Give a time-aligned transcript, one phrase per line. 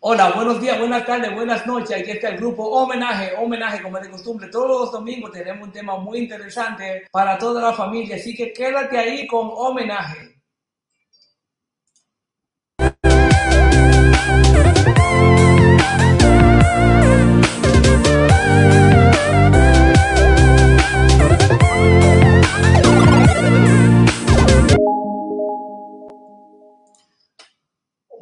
[0.00, 1.98] Hola, buenos días, buenas tardes, buenas noches.
[1.98, 4.48] Aquí está el grupo Homenaje, Homenaje, como de costumbre.
[4.48, 8.98] Todos los domingos tenemos un tema muy interesante para toda la familia, así que quédate
[8.98, 10.35] ahí con Homenaje.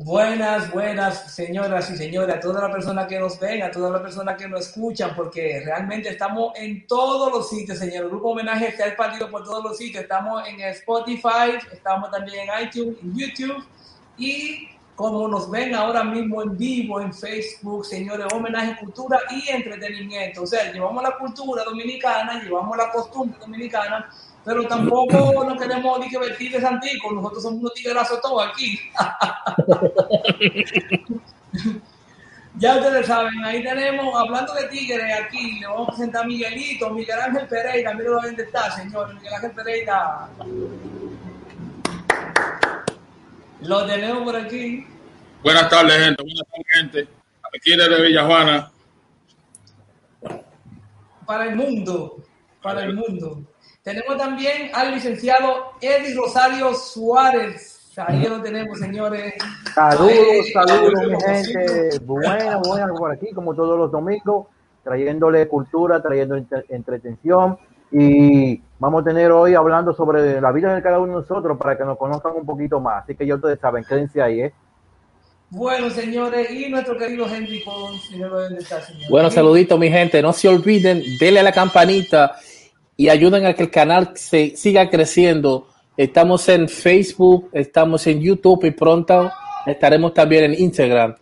[0.05, 4.03] Buenas, buenas, señoras y señores, a toda la persona que nos ven, a toda la
[4.03, 8.05] persona que nos escuchan, porque realmente estamos en todos los sitios, señor.
[8.05, 10.03] El grupo homenaje está expandido por todos los sitios.
[10.03, 13.65] Estamos en Spotify, estamos también en iTunes, en YouTube
[14.19, 20.43] y como nos ven ahora mismo en vivo en Facebook, señores, homenaje, cultura y entretenimiento.
[20.43, 24.11] O sea, llevamos la cultura dominicana, llevamos la costumbre dominicana
[24.45, 28.79] pero tampoco nos queremos ni que vestir de santico, nosotros somos unos tigrazos todos aquí.
[32.57, 36.91] ya ustedes saben, ahí tenemos, hablando de tigres, aquí le vamos a presentar a Miguelito,
[36.91, 40.29] Miguel Ángel Pereira, mira dónde está, señor, Miguel Ángel Pereira.
[43.63, 44.87] Lo tenemos por aquí.
[45.43, 47.09] Buenas tardes, gente, buenas tardes, gente.
[47.57, 48.71] Aquí desde Villajuana.
[51.25, 52.23] Para el mundo,
[52.61, 53.54] para el mundo.
[53.85, 57.93] Tenemos también al licenciado Eddie Rosario Suárez.
[57.99, 59.35] Ahí lo tenemos, señores.
[59.75, 61.99] Saludos, saludos, mi gente.
[62.03, 64.47] Bueno, bueno, por aquí, como todos los domingos,
[64.83, 66.35] trayéndole cultura, trayendo
[66.71, 67.59] entretención.
[67.93, 71.77] Y vamos a tener hoy hablando sobre la vida de cada uno de nosotros para
[71.77, 73.05] que nos conozcan un poquito más.
[73.05, 74.55] Así que ya ustedes saben, quédense ahí, ¿eh?
[75.51, 79.11] Bueno, señores, y nuestro querido Henry Pons, señor, señor.
[79.11, 80.23] Bueno, saludito, mi gente.
[80.23, 82.35] No se olviden, denle a la campanita
[82.97, 85.69] y ayuden a que el canal se siga creciendo.
[85.97, 89.31] Estamos en Facebook, estamos en YouTube y pronto
[89.67, 91.17] estaremos también en Instagram.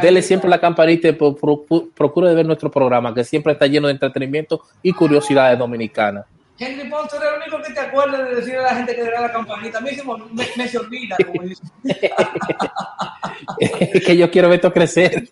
[0.00, 4.62] Dele siempre la campanita y procure ver nuestro programa, que siempre está lleno de entretenimiento
[4.82, 6.24] y curiosidades dominicanas.
[6.58, 9.10] Henry Ponce, eres el único que te acuerda de decirle a la gente que le
[9.10, 9.78] da la campanita.
[9.78, 9.90] A mí
[10.32, 11.42] me, me, se olvida, como
[14.06, 15.28] que yo quiero ver esto crecer.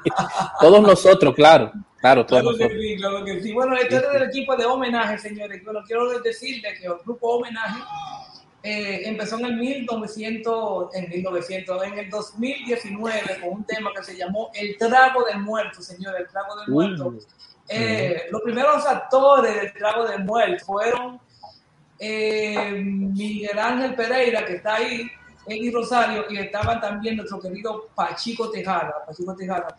[0.60, 1.72] Todos nosotros, claro.
[2.02, 3.52] Claro, claro que sí, claro que sí.
[3.52, 5.64] Bueno, esto es del equipo de homenaje, señores.
[5.64, 7.80] Bueno, quiero decirles que el grupo homenaje
[8.64, 14.16] eh, empezó en el 1900, en 1900, en el 2019 con un tema que se
[14.16, 17.14] llamó El Trago del Muerto, señores, El Trago del Muerto.
[17.68, 21.20] Eh, los primeros actores del Trago del Muerto fueron
[22.00, 25.08] eh, Miguel Ángel Pereira, que está ahí,
[25.46, 29.76] Eddie Rosario, y estaban también nuestro querido Pachico Tejada, Pachico Tejada.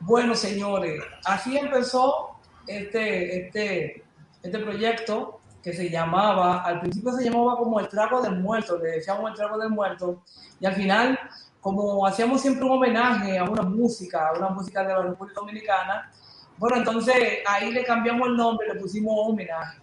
[0.00, 4.04] Bueno, señores, así empezó este, este,
[4.42, 8.90] este proyecto que se llamaba, al principio se llamaba como el trago del muerto, le
[8.92, 10.22] decíamos el trago del muerto,
[10.60, 11.18] y al final,
[11.60, 16.12] como hacíamos siempre un homenaje a una música, a una música de la República Dominicana,
[16.58, 19.78] bueno, entonces ahí le cambiamos el nombre, le pusimos homenaje.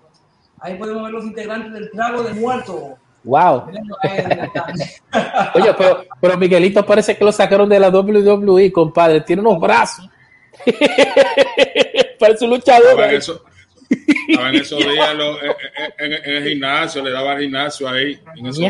[0.60, 2.98] Ahí podemos ver los integrantes del trago del muerto.
[3.24, 3.68] Wow.
[5.56, 9.22] Oye, pero, pero Miguelito parece que lo sacaron de la WWE, compadre.
[9.22, 10.10] Tiene unos brazos.
[12.20, 13.02] parece un luchador.
[13.02, 13.44] En, eso,
[13.90, 15.52] en esos días lo, en,
[16.00, 18.20] en, en, el gimnasio, le daba al gimnasio ahí.
[18.36, 18.66] En esos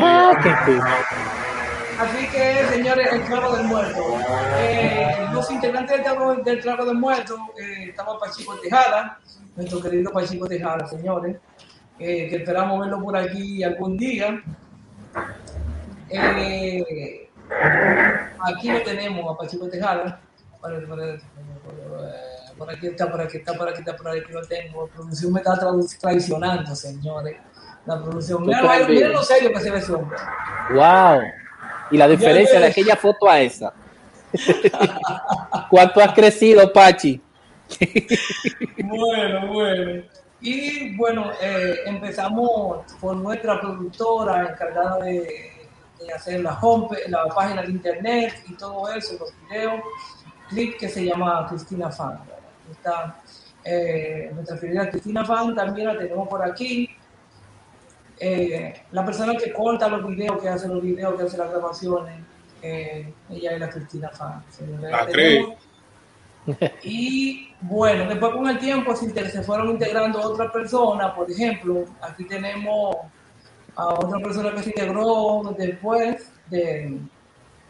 [1.98, 4.18] Así que, señores, el trago del muerto.
[4.58, 9.20] Eh, los integrantes del trago, del, del muerto eh, estaba Pachico Tejada,
[9.54, 11.36] nuestro querido Pachico Tejada, señores
[11.98, 14.42] eh, que esperamos verlo por aquí algún día.
[16.10, 17.28] Eh,
[18.40, 20.20] aquí lo tenemos a Pachico Tejada.
[22.56, 24.86] Por, aquí está, por aquí está, por aquí está, por aquí lo tengo.
[24.86, 25.58] La producción me está
[26.00, 27.36] traicionando, señores.
[27.86, 28.46] La producción.
[28.46, 30.16] Miren lo serio que se ve ese hombre.
[30.70, 31.20] ¡Wow!
[31.90, 33.72] Y la diferencia de aquella foto a esa.
[35.70, 37.20] ¿Cuánto has crecido, Pachi?
[38.84, 40.02] bueno, bueno.
[40.44, 45.50] Y bueno, eh, empezamos por nuestra productora encargada de,
[46.14, 49.80] hacer la, home, la página de internet y todo eso, los videos,
[50.50, 52.20] clip que se llama Cristina Fan.
[52.70, 53.22] Está
[53.64, 56.90] eh, nuestra querida Cristina Fan, también la tenemos por aquí.
[58.20, 62.20] Eh, la persona que corta los videos, que hace los videos, que hace las grabaciones,
[62.60, 64.44] ella es la Cristina Fan.
[64.82, 65.06] La
[66.82, 72.96] y bueno, después con el tiempo se, fueron integrando otras personas, por ejemplo, aquí tenemos
[73.76, 76.98] a otra persona que se integró después de,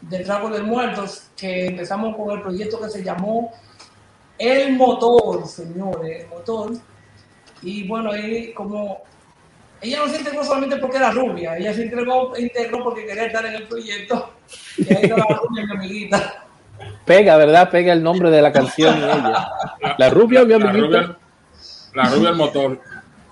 [0.01, 3.51] del Trago de Muertos, que empezamos con el proyecto que se llamó
[4.37, 6.73] El Motor, señores, el Motor.
[7.61, 9.01] Y bueno, ahí como
[9.81, 13.45] ella no se integró solamente porque era rubia, ella se integró, integró porque quería estar
[13.45, 14.33] en el proyecto.
[14.77, 16.44] Y ahí estaba rubia, mi amiguita.
[17.05, 17.69] Pega, ¿verdad?
[17.69, 19.49] Pega el nombre de la canción y ella.
[19.97, 21.17] La rubia, mi La rubia,
[21.93, 22.81] la rubia el motor.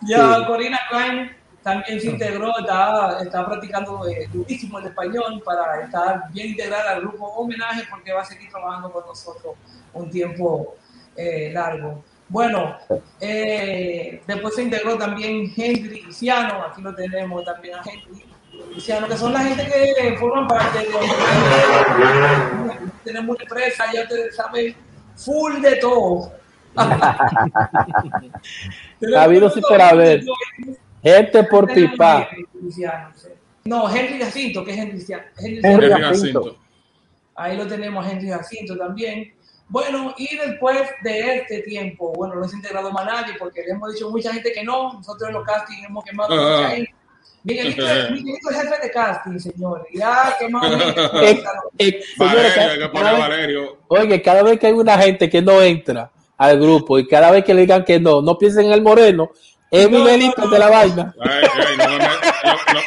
[0.02, 1.32] Ya Corina Klein
[1.64, 7.02] también se integró, está, está practicando eh, durísimo el español para estar bien integrada al
[7.02, 9.56] grupo homenaje porque va a seguir trabajando con nosotros
[9.94, 10.76] un tiempo
[11.16, 12.04] eh, largo.
[12.28, 12.78] Bueno,
[13.20, 18.26] eh, después se integró también Henry Luciano, aquí lo tenemos también a Henry
[18.74, 20.86] Luciano, que son la gente que forman parte de
[23.04, 24.76] tenemos una empresa, ya ustedes saben,
[25.16, 26.32] full de todo.
[29.16, 30.24] Ha habido sí por haber.
[31.04, 32.28] Gente por pipa.
[33.66, 35.06] No, Henry Jacinto, que es Henry.
[35.38, 36.42] Henry Henry Jacinto.
[36.42, 36.58] Jacinto.
[37.36, 39.34] Ahí lo tenemos Henry Jacinto también.
[39.68, 43.72] Bueno, y después de este tiempo, bueno, no se ha integrado más nadie porque le
[43.72, 44.94] hemos dicho a mucha gente que no.
[44.94, 46.70] Nosotros en los castings hemos quemado a mucha Ah.
[46.72, 46.94] gente.
[47.44, 49.86] Miguelito, Miguelito es jefe de casting, señores.
[49.94, 50.36] Ya.
[51.22, 51.44] Eh,
[51.78, 53.78] eh, señores, Valerio, cada- que a vez- Valerio.
[53.88, 57.44] Oye, cada vez que hay una gente que no entra al grupo y cada vez
[57.44, 59.32] que le digan que no, no piensen en el moreno,
[59.72, 60.52] es No, Miguelito no, no.
[60.52, 61.14] de la vaina.
[61.20, 62.82] Ay, ay, no, me, no, no-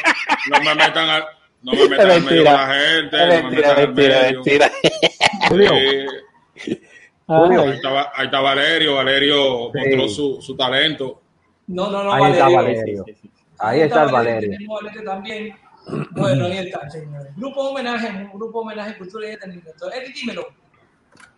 [0.49, 1.23] no me metan al,
[1.61, 2.51] no me metan al medio de mentira.
[2.53, 3.17] la gente.
[3.17, 4.35] Es no me mentira, metan al mentira, medio.
[4.43, 4.71] mentira.
[5.49, 6.75] Sí,
[7.27, 8.95] ahí, Ay, está, ahí está Valerio.
[8.95, 9.79] Valerio Sí.
[9.79, 11.21] mostró su, su talento.
[11.67, 13.03] No, no, no, Ahí está Valerio.
[13.03, 13.05] Valerio.
[13.59, 14.49] Ahí está el Valerio.
[14.51, 15.55] Tenemos Valerio también.
[16.11, 17.35] Bueno, ahí está, señores.
[17.35, 19.91] Grupo homenaje, un grupo homenaje, cultura y entretenimiento.
[19.91, 20.47] Eddie, dímelo.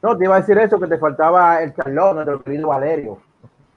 [0.01, 3.21] No, te iba a decir eso, que te faltaba el charlón, nuestro querido Valerio.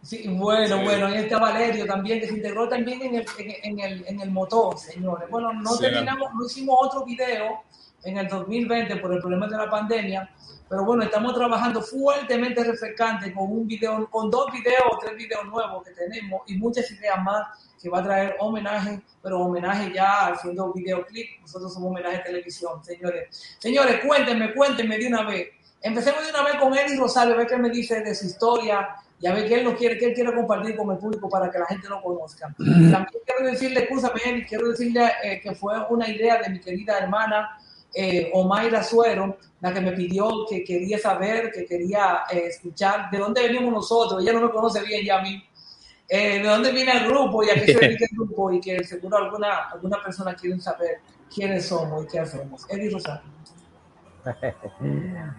[0.02, 0.82] Sí, bueno, Sí.
[0.84, 4.20] bueno, ahí está Valerio también, que se integró también en el, en, en el, en
[4.20, 5.28] el motor, señores.
[5.30, 5.82] Bueno, no Sí.
[5.84, 7.62] terminamos, no hicimos otro video
[8.04, 10.28] en el 2020 por el problema de la pandemia,
[10.68, 15.84] pero bueno, estamos trabajando fuertemente refrescante con un video, con dos videos, tres videos nuevos
[15.84, 17.46] que tenemos y muchas ideas más
[17.82, 21.40] que va a traer homenaje, pero homenaje ya haciendo videoclip.
[21.40, 23.56] Nosotros somos homenaje de televisión, señores.
[23.58, 25.48] Señores, cuéntenme, cuéntenme de una vez.
[25.80, 28.88] Empecemos de una vez con Eddie Rosario, a ver qué me dice de su historia
[29.20, 31.50] y a ver qué él nos quiere, qué él quiere compartir con el público para
[31.50, 32.54] que la gente lo conozca.
[32.58, 36.98] También quiero decirle, escúchame, Eddie, quiero decirle eh, que fue una idea de mi querida
[36.98, 37.58] hermana
[37.94, 43.18] eh, Omaira Suero, la que me pidió que quería saber, que quería eh, escuchar de
[43.18, 44.22] dónde venimos nosotros.
[44.22, 45.42] Ella no me conoce bien ya a mí.
[46.14, 48.84] Eh, de dónde viene el grupo y a qué se dedica el grupo y que
[48.84, 50.98] seguro alguna, alguna persona quiere saber
[51.34, 52.66] quiénes somos y qué hacemos.
[52.68, 53.30] Eddie Rosario.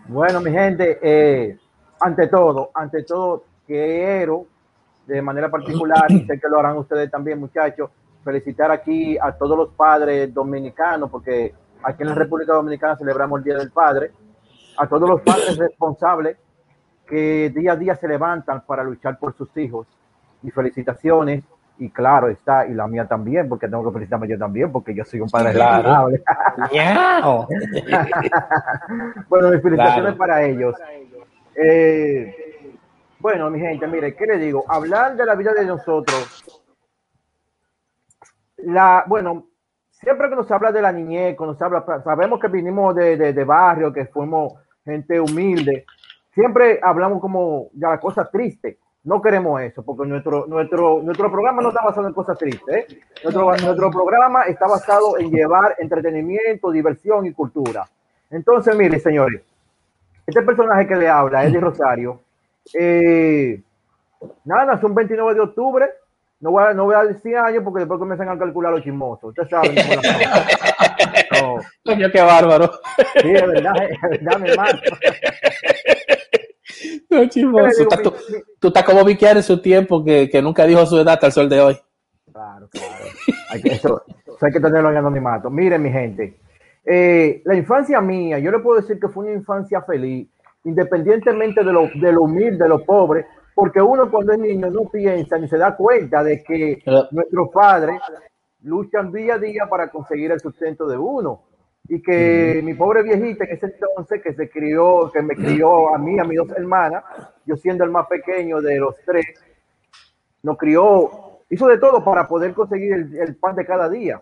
[0.08, 1.60] Bueno, mi gente, eh,
[2.02, 4.48] ante todo, ante todo, quiero
[5.06, 7.92] de manera particular, y sé que lo harán ustedes también, muchachos,
[8.24, 11.54] felicitar aquí a todos los padres dominicanos, porque
[11.84, 14.12] aquí en la República Dominicana celebramos el Día del Padre,
[14.78, 16.36] a todos los padres responsables
[17.08, 19.86] que día a día se levantan para luchar por sus hijos.
[20.44, 21.44] Y felicitaciones,
[21.80, 25.04] y claro está, y la mía también, porque tengo que felicitarme yo también, porque yo
[25.06, 26.10] soy un padre Claro.
[26.10, 26.24] responsable.
[29.30, 30.18] Bueno, mis felicitaciones Claro.
[30.18, 30.76] para ellos.
[31.56, 32.36] Eh,
[33.20, 34.64] bueno, mi gente, mire, ¿qué le digo?
[34.68, 36.44] Hablar de la vida de nosotros.
[38.58, 39.46] La, bueno,
[39.92, 43.34] siempre que nos habla de la niñez, cuando se habla, sabemos que vinimos de, de,
[43.34, 44.54] de barrio, que fuimos
[44.86, 45.86] gente humilde,
[46.34, 48.80] siempre hablamos como de la cosa triste.
[49.06, 52.76] No queremos eso, porque nuestro, nuestro, nuestro programa no está basado en cosas tristes.
[52.76, 52.88] ¿eh?
[53.24, 57.86] Nuestro, nuestro programa está basado en llevar entretenimiento, diversión y cultura.
[58.30, 59.42] Entonces, mire, señores,
[60.26, 62.22] este personaje que le habla, Eddie Rosario,
[62.74, 63.62] eh,
[64.46, 65.90] nada, son 29 de octubre.
[66.40, 69.30] No voy, a, no voy a decir años porque después comienzan a calcular los chismosos.
[69.30, 69.76] Ustedes saben.
[71.42, 72.72] No, Coño, qué bárbaro.
[73.22, 74.80] sí, es verdad, es verdad, mi hermano.
[77.24, 77.88] No, chismoso.
[78.04, 78.16] Tú, tú-
[78.60, 81.32] tú estás como Vicky en su tiempo, que, que nunca dijo su edad hasta el
[81.34, 81.78] sol de hoy.
[82.32, 83.06] Claro, claro.
[83.50, 85.50] Hay que, eso, eso hay que tenerlo en anonimato.
[85.50, 86.40] Miren, mi gente,
[86.86, 90.28] eh, la infancia mía, yo le puedo decir que fue una infancia feliz,
[90.64, 94.90] independientemente de lo, de lo humilde, de lo pobre, porque uno cuando es niño no
[94.90, 98.00] piensa ni se da cuenta de que nuestros padres
[98.64, 101.44] luchan día a día para conseguir el sustento de uno.
[101.88, 105.98] Y que mi pobre viejita en ese entonces, que se crió, que me crió a
[105.98, 107.04] mí, a mis dos hermanas,
[107.46, 109.26] yo siendo el más pequeño de los tres,
[110.44, 114.22] nos crió, hizo de todo para poder conseguir el, el pan de cada día.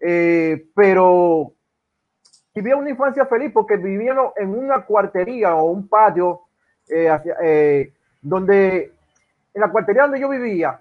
[0.00, 1.52] Eh, pero
[2.54, 6.42] vivía una infancia feliz porque vivíamos en una cuartería o un patio
[6.88, 8.92] eh, hacia- eh, donde,
[9.54, 10.80] en la cuartería donde yo vivía,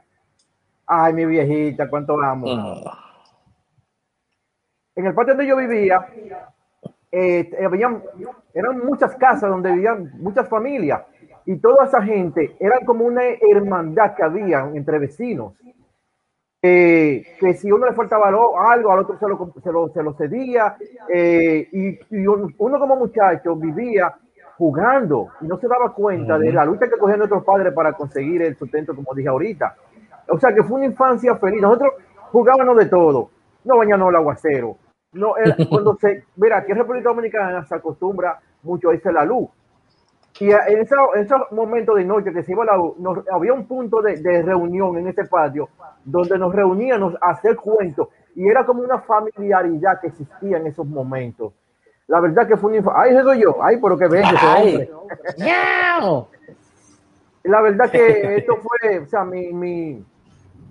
[0.88, 2.48] ay, mi viejita, cuánto amo.
[4.96, 6.06] En el patio donde yo vivía,
[7.12, 8.04] eh, habían,
[8.54, 11.02] eran muchas casas donde vivían muchas familias
[11.46, 15.54] y toda esa gente eran como una hermandad que había entre vecinos.
[16.64, 20.14] eh, que si uno le faltaba algo, al otro se lo, se lo, se lo
[20.14, 20.76] cedía,
[21.12, 24.14] eh, y, y, uno como muchacho vivía
[24.58, 28.44] jugando y no se daba cuenta de la lucha que cogían nuestros padres para conseguir
[28.44, 29.76] el sustento, como dije ahorita.
[30.30, 31.60] O sea que fue una infancia feliz.
[31.60, 31.94] Nosotros
[32.32, 33.32] jugábamos de todo,
[33.64, 34.78] no bañamos el aguacero.
[35.14, 35.34] No,
[35.70, 39.50] cuando se, mira, aquí en República Dominicana se acostumbra mucho a irse la luz.
[40.40, 42.96] Y en, esos momentos de noche que se iba la luz,
[43.32, 45.70] había un punto de, de, reunión en ese patio
[46.04, 50.88] donde nos reuníamos a hacer cuentos y era como una familiaridad que existía en esos
[50.88, 51.54] momentos.
[52.08, 53.56] La verdad que fue un Ay, eso soy yo.
[53.64, 54.24] Ay, pero que ven.
[57.44, 60.04] La verdad que esto fue, o sea, mi, mi,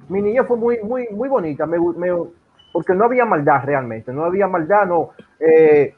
[0.08, 1.64] mi niña fue muy, muy, muy bonita.
[1.66, 2.08] Me, me,
[2.72, 5.10] porque no había maldad realmente, no había maldad, no.
[5.38, 5.94] Eh,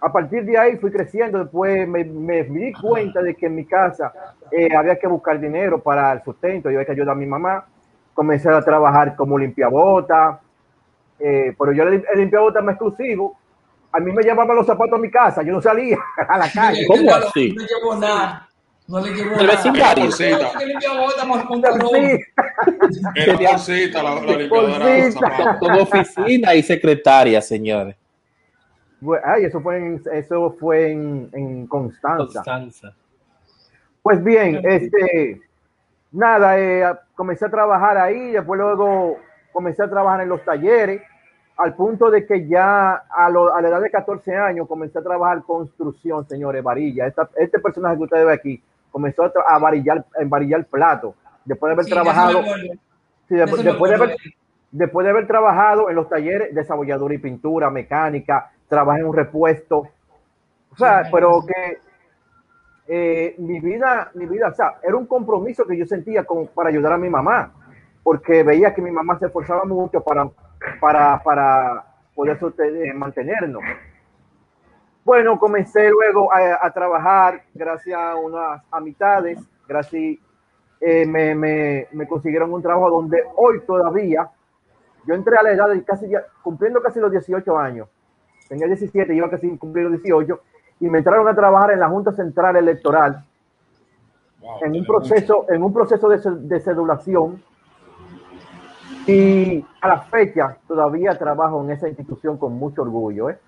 [0.00, 3.64] a partir de ahí fui creciendo, después me, me, di cuenta de que en mi
[3.64, 4.12] casa
[4.50, 7.64] eh, había que buscar dinero para el sustento, yo había que ayudar a mi mamá,
[8.12, 10.40] comencé a trabajar como limpiabota,
[11.18, 13.36] eh, pero yo el, el limpiabota más exclusivo,
[13.92, 15.96] a mí me llevaban los zapatos a mi casa, yo no salía
[16.28, 16.86] a la calle.
[16.86, 17.52] ¿Cómo así?
[17.52, 18.48] No le llevó nada.
[18.86, 19.36] No le llevó
[21.48, 21.90] con calor.
[21.96, 25.58] Sí, Era bolsita la, la limpiadora.
[25.58, 27.96] Como oficina y secretaria, señores.
[29.24, 32.24] Ay, eso fue en, eso fue en, en Constanza.
[32.42, 32.94] Constanza.
[34.02, 35.40] Pues bien, este,
[36.12, 39.18] nada, eh, comencé a trabajar ahí, después luego
[39.52, 41.02] comencé a trabajar en los talleres,
[41.56, 45.02] al punto de que ya a, lo- a la edad de 14 años comencé a
[45.02, 47.06] trabajar construcción, señores, varilla.
[47.06, 48.62] Esta- este personaje que ustedes ven aquí
[48.94, 52.42] comenzó a, a varillar, a varillar plato, después de haber Sí, trabajado,
[53.28, 54.16] sí, después, de haber,
[54.70, 59.16] después de haber trabajado en los talleres de desabolladura y pintura, mecánica, trabajé en un
[59.16, 59.78] repuesto,
[60.70, 61.10] o sea, Sí.
[61.12, 61.78] pero que
[62.86, 66.68] eh, mi vida, mi vida, o sea, era un compromiso que yo sentía con, para
[66.68, 67.52] ayudar a mi mamá,
[68.04, 70.28] porque veía que mi mamá se esforzaba mucho para,
[70.80, 71.84] para, para
[72.14, 72.38] poder
[72.94, 73.62] mantenernos.
[75.04, 80.18] Bueno, comencé luego a, a trabajar gracias a unas amistades, gracias,
[80.80, 84.30] eh, me, me, me consiguieron un trabajo donde hoy todavía,
[85.06, 87.88] yo entré a la edad de casi, ya, cumpliendo casi los 18 años,
[88.48, 90.40] tenía 17, iba casi cumplir los 18,
[90.80, 93.24] y me entraron a trabajar en la Junta Central Electoral
[94.40, 97.42] Wow, en un proceso, en un proceso de, de cedulación
[99.06, 103.30] y a la fecha todavía trabajo en esa institución con mucho orgullo.
[103.30, 103.38] ¿eh?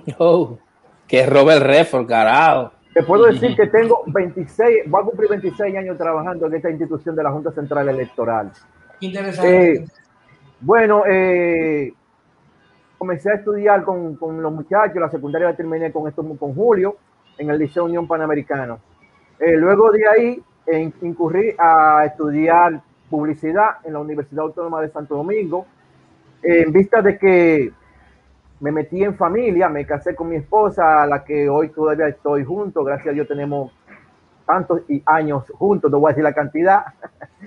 [0.18, 0.58] Oh,
[1.06, 2.72] que Robert Redford, carajo.
[2.94, 7.16] Te puedo decir que tengo 26, voy a cumplir 26 años trabajando en esta institución
[7.16, 8.52] de la Junta Central Electoral.
[9.00, 9.72] Interesante.
[9.72, 9.84] Eh,
[10.60, 11.92] Bueno, eh,
[12.98, 16.96] comencé a estudiar con, con los muchachos, la secundaria la terminé con esto con Julio
[17.38, 18.78] en el Liceo Unión Panamericano.
[19.40, 20.42] Eh, luego de ahí
[21.02, 22.80] incurrí a estudiar
[23.10, 25.66] publicidad en la Universidad Autónoma de Santo Domingo,
[26.42, 27.72] eh, en vista de que
[28.62, 32.44] me metí en familia, me casé con mi esposa, a la que hoy todavía estoy
[32.44, 33.72] junto, gracias a Dios tenemos
[34.46, 36.84] tantos y años juntos, no voy a decir la cantidad.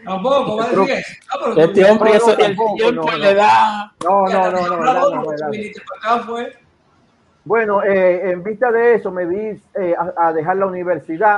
[0.04, 1.14] Tampoco, va a decir eso.
[1.32, 3.18] Ah, Este hombre, no, eso, el tiempo no, no.
[3.18, 3.94] le da.
[4.04, 4.68] No, no, no,
[5.16, 6.38] no.
[7.44, 11.38] Bueno, eh, en vista de eso me vi eh, a, a dejar la universidad.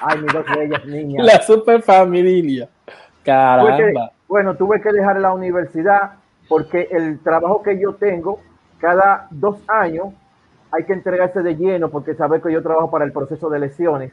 [0.00, 1.24] Ay, mis dos bellas niñas.
[1.24, 2.66] La super familia.
[2.66, 2.84] Tuve
[3.24, 4.10] que- Caramba.
[4.28, 6.12] bueno, tuve que dejar la universidad
[6.48, 8.40] porque el trabajo que yo tengo,
[8.78, 10.08] cada dos años
[10.70, 14.12] hay que entregarse de lleno, porque sabes que yo trabajo para el proceso de elecciones,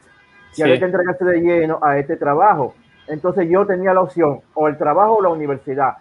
[0.52, 0.62] y Sí.
[0.62, 2.74] había que entregarse de lleno a este trabajo.
[3.08, 5.96] Entonces yo tenía la opción, o el trabajo o la universidad.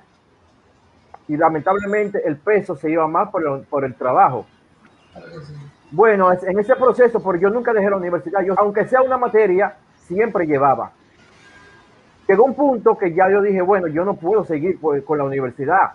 [1.28, 4.46] Y lamentablemente el peso se iba más por el, por el trabajo.
[5.92, 9.76] Bueno, en ese proceso, porque yo nunca dejé la universidad, yo, aunque sea una materia,
[9.98, 10.92] siempre llevaba.
[12.28, 15.24] Llegó un punto que ya yo dije, bueno, yo no puedo seguir pues, con la
[15.26, 15.92] universidad,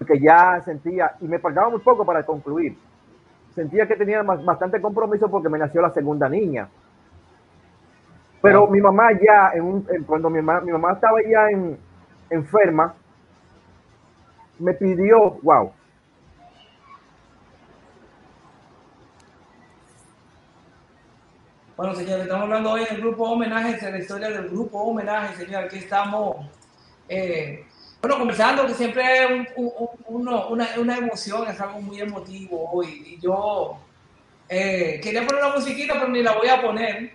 [0.00, 2.74] porque ya sentía, y me faltaba muy poco para concluir,
[3.54, 6.70] sentía que tenía más- bastante compromiso porque me nació la segunda niña.
[8.40, 11.78] Pero mi mamá ya, en un- en- cuando mi mamá, mi mamá estaba ya en,
[12.30, 12.94] enferma,
[14.58, 15.70] me pidió, wow,
[21.76, 25.36] Bueno, señores, estamos hablando hoy en el grupo Homenajes, de la historia del grupo Homenajes,
[25.38, 25.64] señor.
[25.64, 26.36] Aquí estamos,
[27.08, 27.64] eh,
[28.00, 32.70] bueno, comenzando, que siempre es un- un- uno- una, una emoción, es algo muy emotivo
[32.72, 33.02] hoy.
[33.06, 33.76] Y yo
[34.48, 37.12] eh, quería poner una musiquita, pero ni la voy a poner.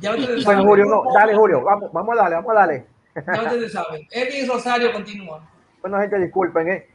[0.00, 0.62] Ya ustedes bueno.
[0.64, 2.86] Julio, no, dale, Julio, vamos, vamos a darle, vamos a darle.
[3.14, 4.06] Ya ustedes saben.
[4.10, 5.42] Eddie Rosario continúa.
[5.80, 6.86] Bueno, gente, disculpen, ¿eh?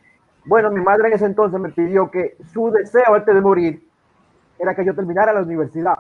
[0.46, 3.88] Bueno, mi madre en ese entonces me pidió que su deseo antes de morir
[4.60, 6.00] era que yo terminara la universidad.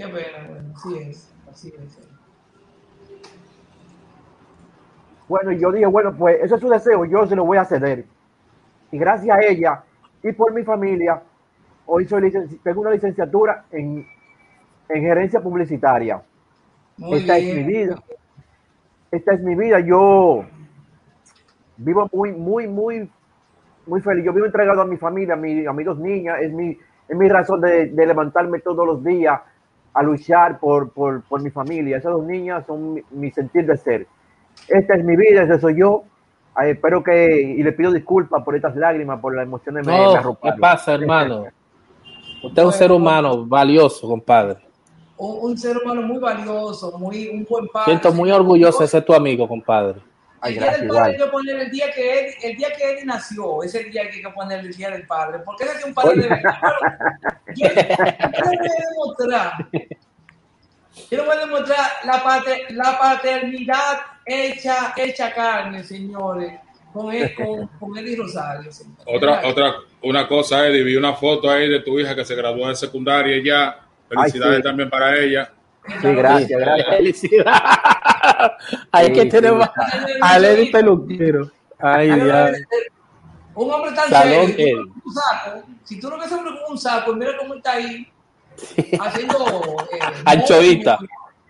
[0.00, 1.98] Qué pena, bueno, así es, así es.
[5.28, 8.06] Bueno, yo dije, bueno, pues eso es su deseo, yo se lo voy a ceder.
[8.90, 9.84] Y gracias a ella
[10.22, 11.22] y por mi familia,
[11.84, 14.06] hoy soy tengo una licenciatura en,
[14.88, 16.22] en gerencia publicitaria.
[16.96, 17.48] Muy Esta bien.
[17.50, 18.02] es mi vida.
[19.10, 19.80] Esta es mi vida.
[19.80, 20.46] Yo
[21.76, 23.10] vivo muy, muy, muy,
[23.84, 24.24] muy feliz.
[24.24, 26.38] Yo vivo entregado a mi familia, a, mi, a mis dos niñas.
[26.40, 26.70] Es mi,
[27.06, 29.42] es mi razón de, de levantarme todos los días
[29.94, 31.96] a luchar por, por, por mi familia.
[31.96, 34.06] Esas dos niñas son mi, mi sentir de ser.
[34.68, 36.04] Esta es mi vida, ese soy yo.
[36.62, 39.98] Eh, espero que, y le pido disculpas por estas lágrimas, por las emociones me, me
[39.98, 40.60] No, ¿qué arroparon.
[40.60, 41.44] pasa, hermano?
[42.42, 44.56] Usted es un ser humano valioso, compadre.
[45.16, 47.84] Un, un ser humano muy valioso, muy, un buen padre.
[47.86, 50.00] Siento muy orgulloso de ser tu amigo, compadre.
[50.42, 51.10] Ay, el día del padre igual.
[51.10, 54.16] hay que poner el día que Eddie, el día que Eddie nació, ese día que
[54.16, 56.60] hay que poner el día del padre, porque ese es un padre de verdad.
[57.56, 57.74] Yo, yo
[58.50, 59.52] le voy a demostrar,
[61.10, 66.58] yo le voy a demostrar la, pater- la paternidad hecha, hecha carne, señores,
[66.92, 68.72] con, él- con, con Eddie Rosario.
[68.72, 69.04] señores.
[69.06, 72.68] Otra, otra, una cosa, Eddie, vi una foto ahí de tu hija que se graduó
[72.68, 73.78] de secundaria ya.
[74.08, 74.62] Felicidades sí.
[74.64, 75.52] también para ella.
[76.00, 76.88] Sí, gracias, gracias.
[76.96, 77.62] Felicidad.
[78.92, 79.68] Ahí Sí, que sí, tenemos
[80.20, 81.50] a Lenny Peluquero.
[81.78, 82.52] Ay, Ay, ya.
[83.54, 87.14] Un hombre tan Salón serio, un saco, si tú lo ves hombre con un saco,
[87.14, 88.06] mira cómo está ahí
[89.00, 89.36] haciendo
[89.92, 90.98] eh, Anchoita.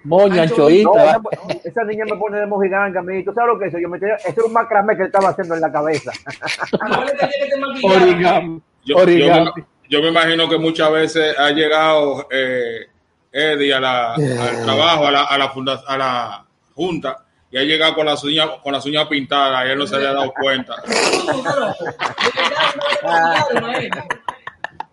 [0.04, 1.20] Moño, Ancho- No, anchoita.
[1.52, 3.22] esa, esa niña me pone de mojiganga a mí.
[3.22, 3.82] ¿Tú sabes lo que es eso?
[3.82, 6.10] Yo me tenía, eso era un macramé que él estaba haciendo en la cabeza.
[7.82, 8.62] Origami.
[8.84, 9.04] Yo, yo,
[9.44, 9.52] me,
[9.90, 12.86] yo me imagino que muchas veces ha llegado eh,
[13.32, 16.44] Eddie a la, al trabajo, a la, a, la funda- a la
[16.74, 19.96] junta, y ha llegado con las uñas, con las uñas pintadas y él no se
[19.96, 20.74] había dado cuenta.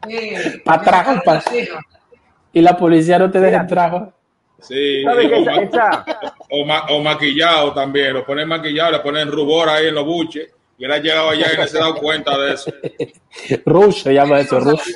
[0.09, 1.79] Eh, atrás, ceja.
[2.53, 4.09] Y la policía no te deja entrar.
[4.61, 5.11] Sí, o, ma-
[6.49, 10.49] o ma- o maquillado también, lo ponen maquillado, le ponen rubor ahí en los buches,
[10.77, 12.71] y él ha llegado allá y no se ha dado cuenta de eso.
[13.65, 14.93] Rush se llama eso, Rush.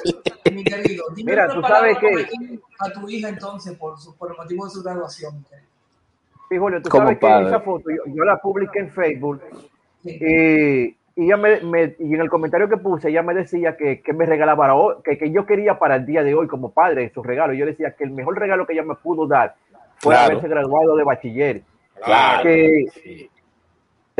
[0.51, 4.31] Mi querido, dime Mira, una tú sabes que- a tu hija entonces por, su, por
[4.31, 5.45] el motivo de su graduación.
[6.49, 7.47] sí, Julio, tú Como sabes que padre.
[7.47, 9.41] esa foto yo, yo la publiqué en Facebook
[10.03, 10.17] Sí.
[10.19, 14.01] y, y ella me, me- y en el comentario que puse, ella me decía que,
[14.01, 17.11] que me regalaba hoy, que, que yo quería para el día de hoy como padre
[17.13, 17.53] su regalo.
[17.53, 19.55] Yo decía que el mejor regalo que ella me pudo dar
[19.97, 20.31] fue Claro.
[20.31, 21.61] haberse graduado de bachiller.
[22.03, 22.43] Claro.
[22.43, 23.29] Que,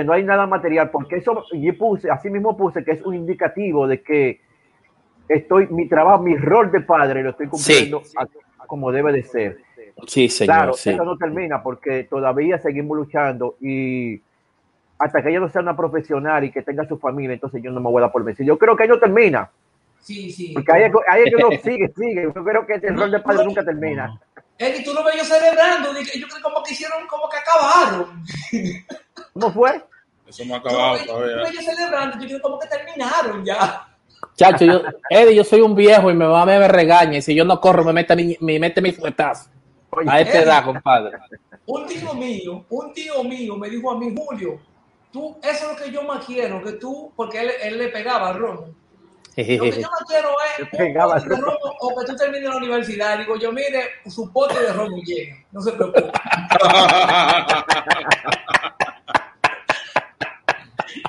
[0.01, 3.13] que no hay nada material, porque eso yo puse, así mismo puse que es un
[3.13, 4.41] indicativo de que
[5.29, 9.57] estoy, mi trabajo, mi rol de padre lo estoy cumpliendo a- como debe de ser.
[10.07, 10.89] Sí, señor, Claro, sí.
[10.89, 14.19] eso no termina porque todavía seguimos luchando y
[14.97, 17.79] hasta que ella no sea una profesional y que tenga su familia, entonces yo no
[17.79, 18.47] me voy a dar por vencido.
[18.47, 19.49] Yo creo que ahí no termina,
[19.99, 20.53] Sí, sí.
[20.53, 22.23] porque ahí, ahí que uno sigue, sigue.
[22.23, 24.19] Yo creo que el rol de padre nunca termina.
[24.57, 25.89] Eddie, tú lo ves yo celebrando.
[25.93, 28.23] Yo creo como que hicieron, como que acabaron.
[29.33, 29.81] ¿Cómo fue?
[30.31, 31.35] Eso no ha acabado todavía.
[31.35, 32.17] veo yo celebrando.
[32.19, 33.87] Yo creo como que terminaron ya.
[34.37, 37.17] Chacho, yo, Eddie, yo soy un viejo y mi mamá me regaña.
[37.17, 39.49] Y si yo no corro, me mete, mi- me mete mi fuetazo.
[40.07, 41.17] A esta edad, compadre.
[41.65, 44.57] Un tío mío, un tío mío me dijo a mí, Julio,
[45.11, 48.29] tú, eso es lo que yo más quiero, que tú, porque él, él le pegaba
[48.29, 48.67] al romo.
[49.35, 52.57] Lo que yo más quiero es un pote de romo o que tú termines la
[52.57, 53.17] universidad.
[53.19, 56.11] Digo yo, mire, su pote de romo llega, no se preocupe.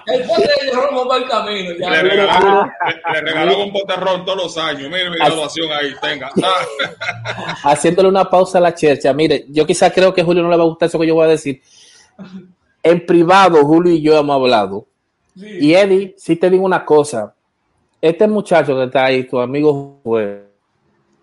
[0.07, 1.71] El pote de romo va en camino.
[1.79, 1.91] Ya.
[1.91, 4.91] Le regalaba, le, le regalaba un boterrón todos los años.
[4.91, 6.31] Mire mi graduación ahí, tenga.
[7.65, 9.13] Haciéndole una pausa a la chercha.
[9.13, 11.15] Mire, yo quizás creo que a Julio no le va a gustar eso que yo
[11.15, 11.61] voy a decir.
[12.83, 14.87] En privado, Julio y yo hemos hablado.
[15.35, 15.47] Sí.
[15.61, 17.35] Y Eddie, si te digo una cosa,
[18.01, 20.45] este muchacho que está ahí, tu amigo Joel,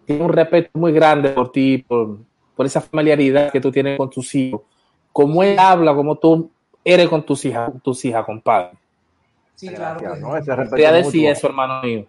[0.06, 2.18] tiene un respeto muy grande por ti, por,
[2.56, 4.62] por esa familiaridad que tú tienes con tus hijos,
[5.12, 6.50] como él habla, como tú
[6.84, 8.72] eres con tus hijas, tus hijas, compadre.
[9.56, 10.38] Sí, claro Gracias, que ¿no?
[10.38, 11.32] Ese respeto Quería decir mutuo.
[11.32, 12.06] eso, hermano mío.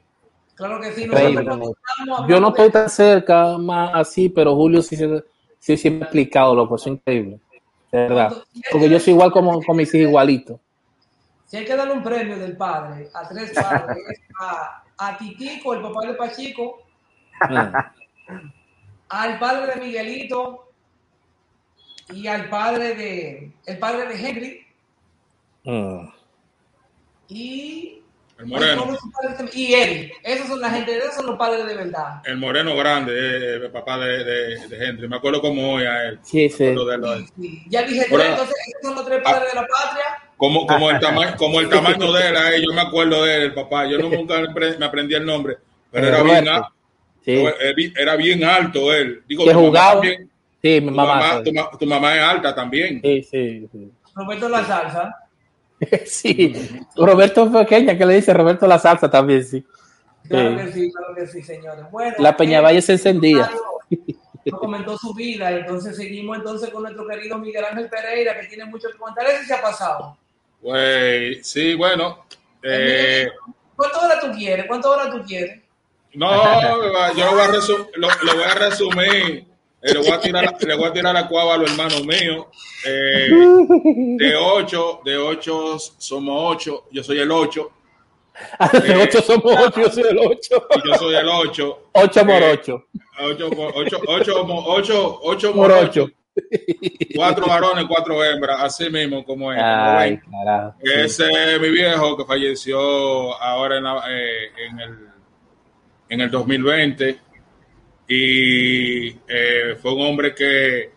[0.55, 1.07] Claro que sí.
[1.07, 5.25] Nosotros Yo no estoy tan cerca, más así, pero Julio sí, se-
[5.59, 7.41] sí, sí me ha explicado, loco, eso es increíble.
[7.91, 8.33] De verdad.
[8.71, 10.61] Porque yo soy igual como con mis hijos igualito.
[11.47, 15.75] Si hay que darle un premio del padre a tres padres, es a, a Titico,
[15.75, 16.83] el papá de Pachico,
[17.49, 17.75] Mm.
[19.09, 20.70] al padre de Miguelito
[22.13, 24.67] y al padre de el padre de Henry
[25.65, 26.09] Mm.
[27.29, 28.03] y
[28.39, 28.97] El moreno.
[29.53, 30.13] y él.
[30.25, 32.23] Esos son la gente, esos son los padres de verdad.
[32.25, 35.07] El moreno grande, eh, el papá de, de, de Henry.
[35.09, 36.19] Me acuerdo como hoy a él.
[36.23, 36.65] Sí, sí.
[36.65, 36.75] De.
[37.69, 40.05] Ya dije tres, entonces esos son los tres padres de la patria.
[40.39, 43.43] Como, como, el tamaño, como el tamaño de él, ahí, yo me acuerdo de él,
[43.43, 43.87] el papá.
[43.87, 45.59] Yo no, nunca me apre- me aprendí el nombre,
[45.91, 46.47] pero era bien,
[47.23, 47.45] Sí.
[47.95, 49.23] Era bien alto él.
[49.29, 49.93] Digo, Que jugaba.
[49.93, 50.31] también.
[50.63, 51.15] Sí, mi mamá.
[51.17, 53.01] mamá, tu, ma- tu mamá es alta también.
[53.03, 53.91] Sí, sí, sí.
[54.15, 55.17] Roberto La Salsa.
[56.05, 56.53] Sí,
[56.95, 59.65] Roberto Pequeña, que le dice Roberto la salsa también, sí.
[60.29, 60.57] Claro Sí.
[60.67, 61.85] que sí, claro que sí, señores.
[61.91, 63.51] Bueno, La Peñavalle se encendía.
[64.45, 68.67] Nos comentó su vida, entonces seguimos entonces con nuestro querido Miguel Ángel Pereira, que tiene
[68.67, 69.27] mucho que contar.
[69.27, 70.19] Ese se ha pasado.
[70.61, 72.25] Güey, sí, bueno.
[72.63, 73.29] eh,
[73.75, 74.67] ¿Cuántas horas tú quieres?
[74.67, 75.61] ¿Cuántas horas tú quieres?
[76.13, 76.31] no,
[76.63, 79.47] yo lo voy a, resu- lo, lo voy a resumir.
[79.83, 82.47] Eh, le, voy a tirar, le voy a tirar la cuava a los hermanos míos.
[82.87, 83.29] Eh,
[84.19, 86.85] de ocho, de ocho somos ocho.
[86.91, 87.71] Yo soy el ocho.
[88.85, 90.67] De ocho somos ocho, yo soy el ocho.
[90.77, 91.79] Y yo soy el ocho.
[91.93, 92.85] Ocho por Eh, ocho.
[93.23, 96.03] Ocho, por- ocho, ocho, mo- ocho, ocho Por por ocho.
[96.05, 96.13] ocho.
[97.17, 99.59] Cuatro varones, cuatro hembras, así mismo como es.
[99.63, 100.75] Ay, carajo.
[100.83, 100.91] sí.
[100.95, 102.79] Ese es mi viejo que falleció
[103.43, 104.99] ahora en, la- eh, en, el,
[106.09, 107.19] en el 2020
[108.13, 110.91] y eh, fue un hombre que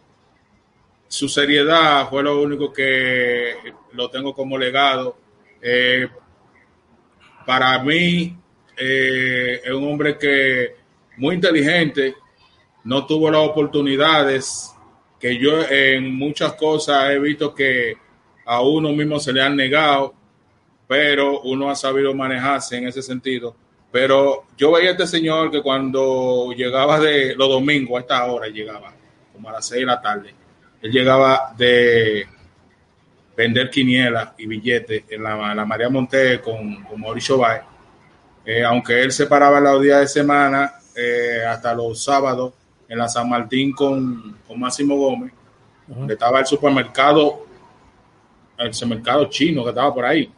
[1.08, 3.54] su seriedad fue lo único que
[3.92, 5.16] lo tengo como legado.
[5.62, 6.08] Eh,
[7.46, 8.36] para mí
[8.76, 10.76] eh, es un hombre que
[11.18, 12.16] muy inteligente,
[12.84, 14.74] no tuvo las oportunidades
[15.20, 17.94] que yo en muchas cosas he visto que
[18.44, 20.16] a uno mismo se le han negado,
[20.88, 23.56] pero uno ha sabido manejarse en ese sentido.
[23.94, 28.48] Pero yo veía a este señor que cuando llegaba de los domingos a esta hora
[28.48, 28.92] llegaba,
[29.32, 30.34] como a las seis de la tarde,
[30.82, 32.28] él llegaba de
[33.38, 37.62] vender quinielas y billetes en la, en la María Monte con, con Mauricio Báez.
[38.44, 42.52] Eh, aunque él se paraba los días de semana eh, hasta los sábados
[42.90, 45.32] en la San Martín con, con Máximo Gómez,
[45.86, 47.46] donde estaba el supermercado,
[48.58, 50.34] el supermercado chino que estaba por ahí.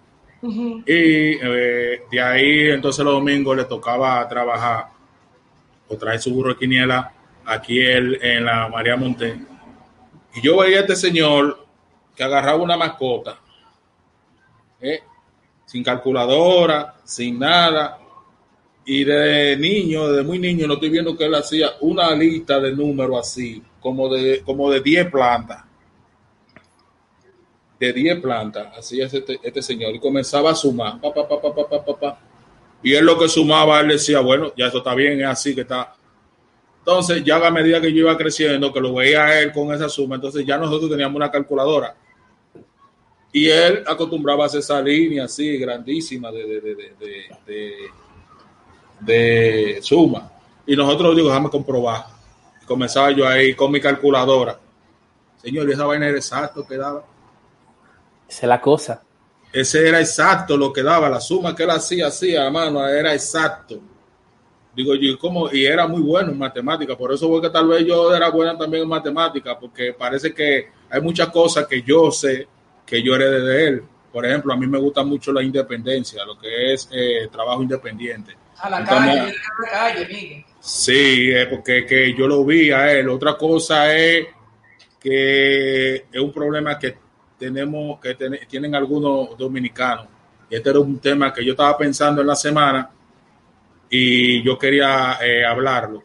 [0.48, 4.88] Y eh, de ahí entonces los domingos le tocaba trabajar
[5.88, 7.12] o traer su burro de quiniela
[7.46, 9.40] aquí él, en la María Monte.
[10.36, 11.66] Y yo veía a este señor
[12.16, 13.40] que agarraba una mascota,
[14.82, 15.02] ¿eh?
[15.66, 18.00] sin calculadora, sin nada.
[18.86, 22.72] Y de niño, desde muy niño, no estoy viendo que él hacía una lista de
[22.72, 25.64] números así, como de, como de 10 plantas.
[27.80, 29.94] De 10 plantas, así es este, este señor.
[29.94, 31.00] Y comenzaba a sumar.
[32.82, 35.62] Y él lo que sumaba, él decía, bueno, ya eso está bien, es así que
[35.62, 35.96] está.
[36.86, 40.16] Entonces, ya a medida que yo iba creciendo, que lo veía él con esa suma,
[40.16, 41.96] entonces ya nosotros teníamos una calculadora.
[43.34, 46.62] Y él acostumbraba a hacer esa línea así, grandísima de,
[47.48, 47.90] de,
[49.02, 50.32] de, suma.
[50.68, 52.06] Y nosotros digo, déjame comprobar.
[52.62, 54.60] Y comenzaba yo ahí con mi calculadora.
[55.42, 57.04] Señor, ¿y esa vaina era exacto que daba?
[58.28, 59.02] Esa es la cosa.
[59.52, 63.80] Ese era exacto lo que daba, la suma que él hacía, hacía, mano, era exacto.
[64.76, 65.50] Digo yo, ¿y cómo?
[65.52, 68.58] Y era muy bueno en matemática, por eso fue que tal vez yo era buena
[68.58, 72.48] también en matemática, porque parece que hay muchas cosas que yo sé
[72.86, 73.84] que yo heredé de él.
[74.12, 78.36] Por ejemplo, a mí me gusta mucho la independencia, lo que es eh, trabajo independiente.
[78.58, 80.46] A la Entonces, calle, a la calle, Miguel.
[80.60, 83.10] Sí, eh, porque que yo lo vi a él.
[83.10, 84.28] Otra cosa es
[85.00, 87.05] que es un problema que
[87.38, 90.08] tenemos, que ten- tienen algunos dominicanos.
[90.50, 92.90] Y este era un tema que yo estaba pensando en la semana
[93.90, 96.04] y yo quería eh, hablarlo.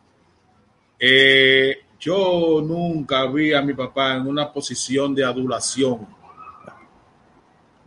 [0.98, 6.06] Eh, yo nunca vi a mi papá en una posición de adulación,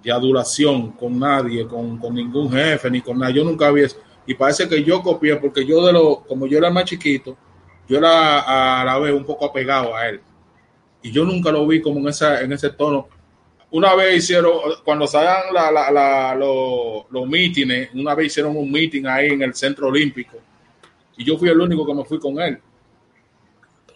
[0.04, 3.32] de adulación con nadie, con, con ningún jefe, ni con nada.
[3.32, 3.98] Yo nunca vi eso.
[4.26, 7.38] Y parece que yo copié, porque yo de lo, como yo era más chiquito,
[7.88, 10.22] yo era a la vez un poco apegado a él.
[11.02, 13.08] Y yo nunca lo vi como en, esa, en ese tono.
[13.74, 14.54] Una vez hicieron,
[14.86, 19.42] cuando salían la, la, la- los, los mítines, una vez hicieron un meeting ahí en
[19.42, 20.38] el Centro Olímpico.
[21.18, 22.60] Y yo fui el único que me fui con él.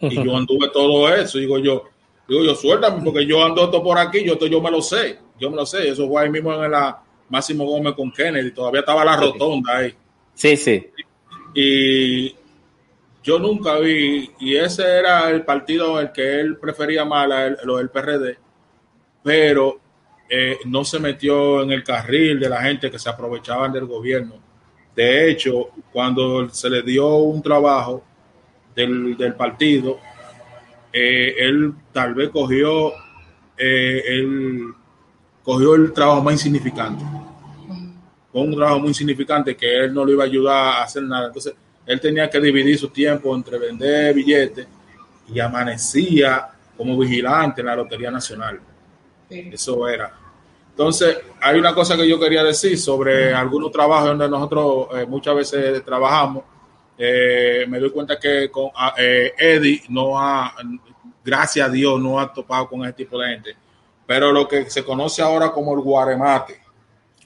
[0.02, 1.38] Y yo anduve todo eso.
[1.38, 1.84] Digo yo,
[2.28, 5.20] digo yo, suéltame, porque yo ando todo por aquí, yo, esto yo me lo sé.
[5.40, 5.90] Yo me lo sé.
[5.90, 8.52] Eso fue ahí mismo en la Máximo Gómez con Kennedy.
[8.52, 9.94] Todavía estaba la rotonda ahí.
[10.34, 10.88] Sí, sí.
[11.54, 12.36] Y
[13.24, 17.28] yo nunca vi, y ese era el partido el que él prefería más,
[17.64, 18.38] lo del PRD,
[19.28, 19.78] pero
[20.30, 24.36] eh, no se metió en el carril de la gente que se aprovechaban del gobierno.
[24.96, 28.06] De hecho, cuando se le dio un trabajo
[28.74, 30.00] del, del partido,
[30.94, 32.94] eh, él tal vez cogió,
[33.58, 34.24] eh,
[35.44, 37.04] cogió el trabajo más insignificante
[38.32, 41.28] fue un trabajo muy insignificante que él no le iba a ayudar a hacer nada.
[41.28, 41.54] Entonces,
[41.86, 44.68] él tenía que dividir su tiempo entre vender billetes
[45.28, 48.62] y amanecía como vigilante en la Lotería Nacional.
[49.30, 49.50] Sí.
[49.52, 50.14] Eso era.
[50.70, 55.36] Entonces, hay una cosa que yo quería decir sobre algunos trabajos donde nosotros eh, muchas
[55.36, 56.44] veces trabajamos
[56.98, 60.56] eh, me doy cuenta que con ah, eh, Eddie no ha,
[61.24, 63.56] gracias a Dios, no ha topado con ese tipo de gente.
[64.06, 66.62] Pero lo que se conoce ahora como el guaremate.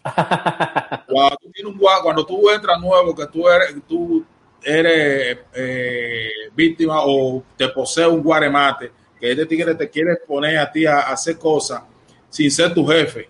[1.07, 4.25] cuando, tú tienes un gua- cuando tú entras nuevo, que tú eres, tú
[4.63, 10.71] eres eh, víctima o te posee un guaremate, que este tigre te quiere poner a
[10.71, 11.83] ti a, a hacer cosas
[12.31, 13.29] sin ser tu jefe.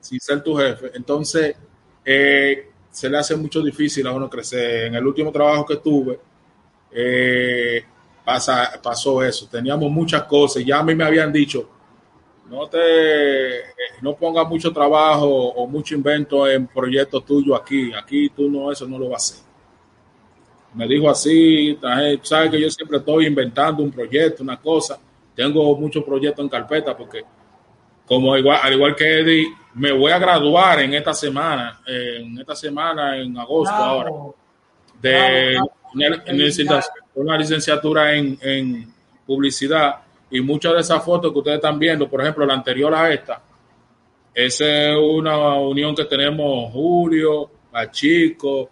[0.00, 0.92] Sin ser tu jefe.
[0.94, 1.56] Entonces,
[2.04, 4.86] eh, se le hace mucho difícil a uno crecer.
[4.86, 6.18] En el último trabajo que tuve,
[6.92, 7.84] eh,
[8.24, 9.48] pasa, pasó eso.
[9.48, 10.64] Teníamos muchas cosas.
[10.64, 11.68] Ya a mí me habían dicho,
[12.48, 13.62] no te, eh,
[14.00, 17.92] no pongas mucho trabajo o mucho invento en proyectos tuyos aquí.
[17.92, 19.46] Aquí tú no, eso no lo vas a hacer.
[20.74, 21.76] Me dijo así,
[22.22, 25.00] sabes que yo siempre estoy inventando un proyecto, una cosa.
[25.34, 27.24] Tengo muchos proyectos en carpeta porque
[28.06, 32.54] como igual, al igual que Eddie, me voy a graduar en esta semana, en esta
[32.54, 34.10] semana, en agosto ahora,
[35.00, 35.58] de
[37.14, 38.94] una licenciatura en, en
[39.26, 39.96] publicidad.
[40.30, 43.42] Y muchas de esas fotos que ustedes están viendo, por ejemplo, la anterior a esta,
[44.34, 48.70] esa es una unión que tenemos Julio, Pachico,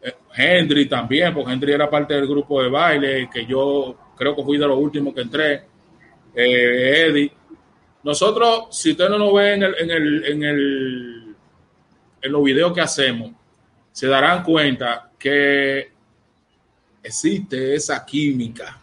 [0.00, 4.44] eh, Henry también, porque Henry era parte del grupo de baile, que yo creo que
[4.44, 5.62] fui de los últimos que entré,
[6.34, 7.32] eh, Eddie.
[8.04, 11.36] Nosotros, si usted no nos ve en el, en el, en el,
[12.22, 13.32] en los videos que hacemos,
[13.92, 15.92] se darán cuenta que
[17.02, 18.80] existe esa química,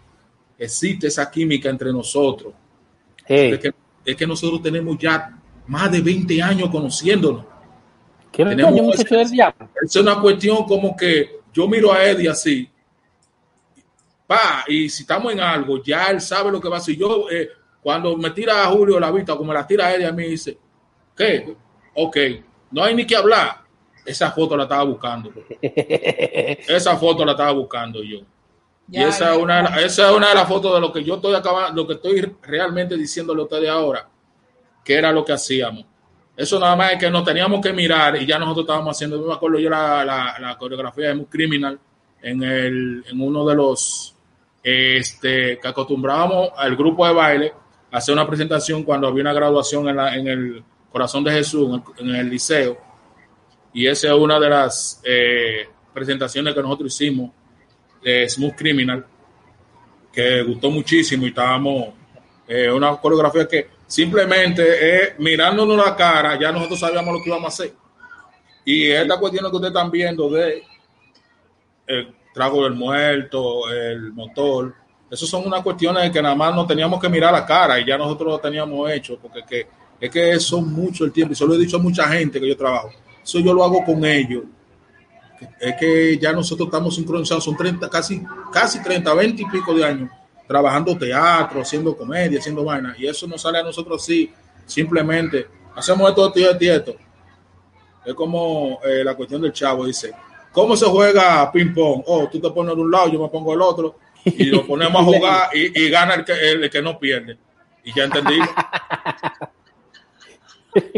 [0.57, 2.53] existe esa química entre nosotros.
[3.25, 3.73] Hey, Es que,
[4.05, 7.45] es que nosotros tenemos ya más de 20 años conociéndonos.
[8.31, 9.69] ¿qué tenemos diablo?
[9.81, 12.69] Es una cuestión como que yo miro a Eddie así,
[14.25, 16.95] pa, y si estamos en algo, ya él sabe lo que va a hacer.
[16.95, 17.49] Yo, eh,
[17.81, 20.57] cuando me tira a Julio la vista, como la tira a Eddie a mí, dice,
[21.15, 21.55] ¿qué?
[21.95, 22.17] Ok,
[22.71, 23.61] no hay ni que hablar.
[24.05, 25.31] Esa foto la estaba buscando.
[25.61, 28.19] Esa foto la estaba buscando yo.
[28.87, 29.35] Ya, y esa, ya.
[29.35, 31.87] es una, esa es una de las fotos de lo que yo estoy acabando, lo
[31.87, 34.07] que estoy realmente diciéndole a ustedes ahora,
[34.83, 35.85] que era lo que hacíamos.
[36.35, 39.33] Eso nada más es que nos teníamos que mirar y ya nosotros estábamos haciendo, me
[39.33, 41.77] acuerdo yo la, la, la coreografía de Muy Criminal
[42.21, 44.15] en, el, en uno de los
[44.63, 47.53] este, que acostumbrábamos al grupo de baile
[47.91, 52.77] hacer una presentación cuando había una graduación en, el Corazón de Jesús, en el, liceo.
[53.73, 57.31] Y esa es una de las eh, presentaciones que nosotros hicimos
[58.03, 59.05] de Smooth Criminal,
[60.11, 61.89] que gustó muchísimo y estábamos,
[62.47, 67.45] eh, una coreografía que simplemente es mirándonos la cara, ya nosotros sabíamos lo que íbamos
[67.45, 67.73] a hacer.
[68.65, 70.63] Y esta cuestión que ustedes están viendo de
[71.87, 74.75] el trago del muerto, el motor,
[75.09, 77.97] eso son unas cuestiones que nada más nos teníamos que mirar la cara y ya
[77.97, 79.67] nosotros lo teníamos hecho, porque que,
[79.99, 82.47] es que eso mucho el tiempo, y se lo he dicho a mucha gente que
[82.47, 82.91] yo trabajo,
[83.23, 84.43] eso yo lo hago con ellos
[85.59, 89.85] es que ya nosotros estamos sincronizados, son 30, casi, casi 30, 20 y pico de
[89.85, 90.09] años
[90.47, 94.31] trabajando teatro, haciendo comedia, haciendo vaina, y eso nos sale a nosotros así,
[94.65, 96.95] simplemente hacemos esto, esto y esto.
[98.03, 100.11] Es como eh, la cuestión del chavo, dice,
[100.51, 102.01] ¿cómo se juega ping pong?
[102.07, 103.95] Oh, tú te pones de un lado, yo me pongo del otro,
[104.25, 107.37] y lo ponemos a jugar y, y gana el que, el que no pierde.
[107.83, 108.35] Y ya entendí.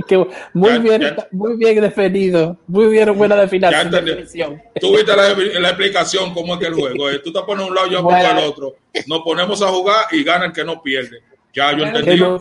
[0.05, 0.17] Que
[0.53, 3.81] muy Ya- bien, ya- muy bien definido, muy bien, buena Ya definición.
[3.85, 4.09] entendí.
[4.11, 4.61] definición.
[4.81, 5.29] Tú viste la,
[5.61, 7.23] la explicación cómo es que el juego es.
[7.23, 8.75] Tú te pones un lado, yo pongo el otro.
[9.07, 11.21] Nos ponemos a jugar y gana el que no pierde.
[11.53, 12.17] Ya yo entendí.
[12.19, 12.37] no.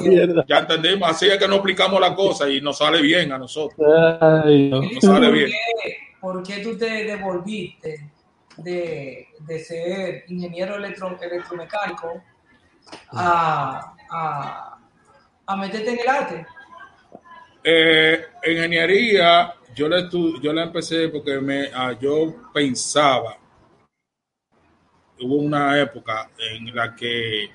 [0.49, 1.09] Ya entendimos.
[1.09, 3.79] Así es que no explicamos la cosa y nos sale bien a nosotros.
[4.21, 4.83] Ay, no.
[4.83, 5.51] ¿Y No sale por bien.
[5.51, 8.11] qué- ¿Por qué tú te devolviste
[8.62, 12.23] de, de ser ingeniero electro, electromecánico
[13.12, 14.79] a, a,
[15.46, 16.46] a meterte en el arte?
[17.62, 23.37] Eh, ingeniería, yo la, yo la empecé porque me, ah, yo pensaba,
[25.20, 27.51] hubo una época en la que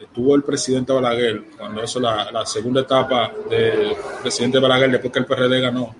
[0.00, 5.18] estuvo el presidente Balaguer, cuando eso la, la segunda etapa del presidente Balaguer, después que
[5.18, 5.94] el PRD ganó.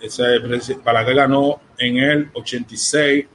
[0.00, 0.40] Ese
[0.82, 3.26] Balaguer ganó en el 86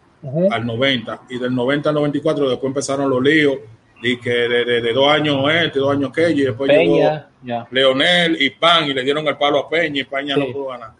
[0.51, 3.58] Al 90 y del 90 al 94 después empezaron los líos
[4.01, 6.97] y que de, de- de dos años este, dos años aquello y después llegó
[7.43, 7.67] ya.
[7.71, 10.41] Leonel y Pan y le dieron el palo a Peña y Peña Sí.
[10.41, 10.91] no pudo ganar.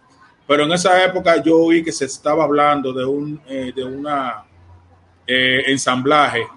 [0.48, 4.44] Pero en esa época yo oí que se estaba hablando de un eh, de una
[5.26, 6.48] eh, ensamblaje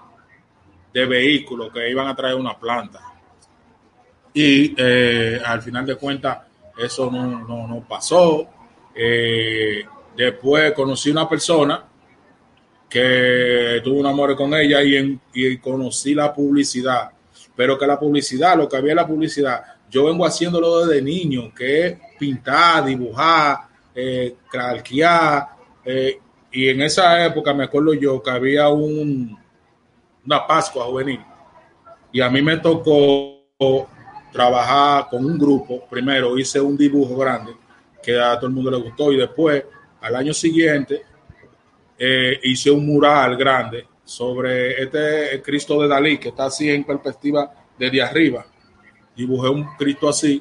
[0.92, 3.01] de vehículos que iban a traer una planta.
[4.33, 6.38] Y eh, al final de cuentas
[6.79, 8.46] eso no, no, no pasó.
[10.16, 11.85] Después conocí una persona
[12.90, 17.11] que tuve un amor con ella y, en- y conocí la publicidad.
[17.55, 21.53] Pero que la publicidad, lo que había en la publicidad, yo vengo haciéndolo desde niño,
[21.55, 23.59] que es pintar, dibujar,
[23.94, 24.35] eh,
[25.85, 26.18] eh,
[26.53, 29.38] y en esa época me acuerdo yo que había un,
[30.26, 31.20] una Pascua juvenil
[32.12, 33.40] y a mí me tocó
[34.33, 35.87] trabajar con un grupo.
[35.88, 37.53] Primero hice un dibujo grande
[38.03, 39.64] que a todo el mundo le gustó y después,
[40.00, 41.03] al año siguiente,
[42.03, 47.53] eh, hice un mural grande sobre este Cristo de Dalí que está así en perspectiva
[47.79, 48.47] desde arriba.
[49.15, 50.41] Dibujé un Cristo así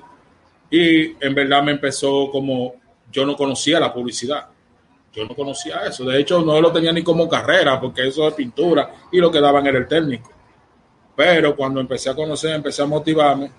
[0.70, 2.76] y en verdad me empezó como
[3.12, 4.48] yo no conocía la publicidad.
[5.12, 6.06] Yo no conocía eso.
[6.06, 9.42] De hecho, no lo tenía ni como carrera, porque eso es pintura y lo que
[9.42, 10.32] daban era el técnico.
[11.14, 13.52] Pero cuando empecé a conocer, empecé a motivarme,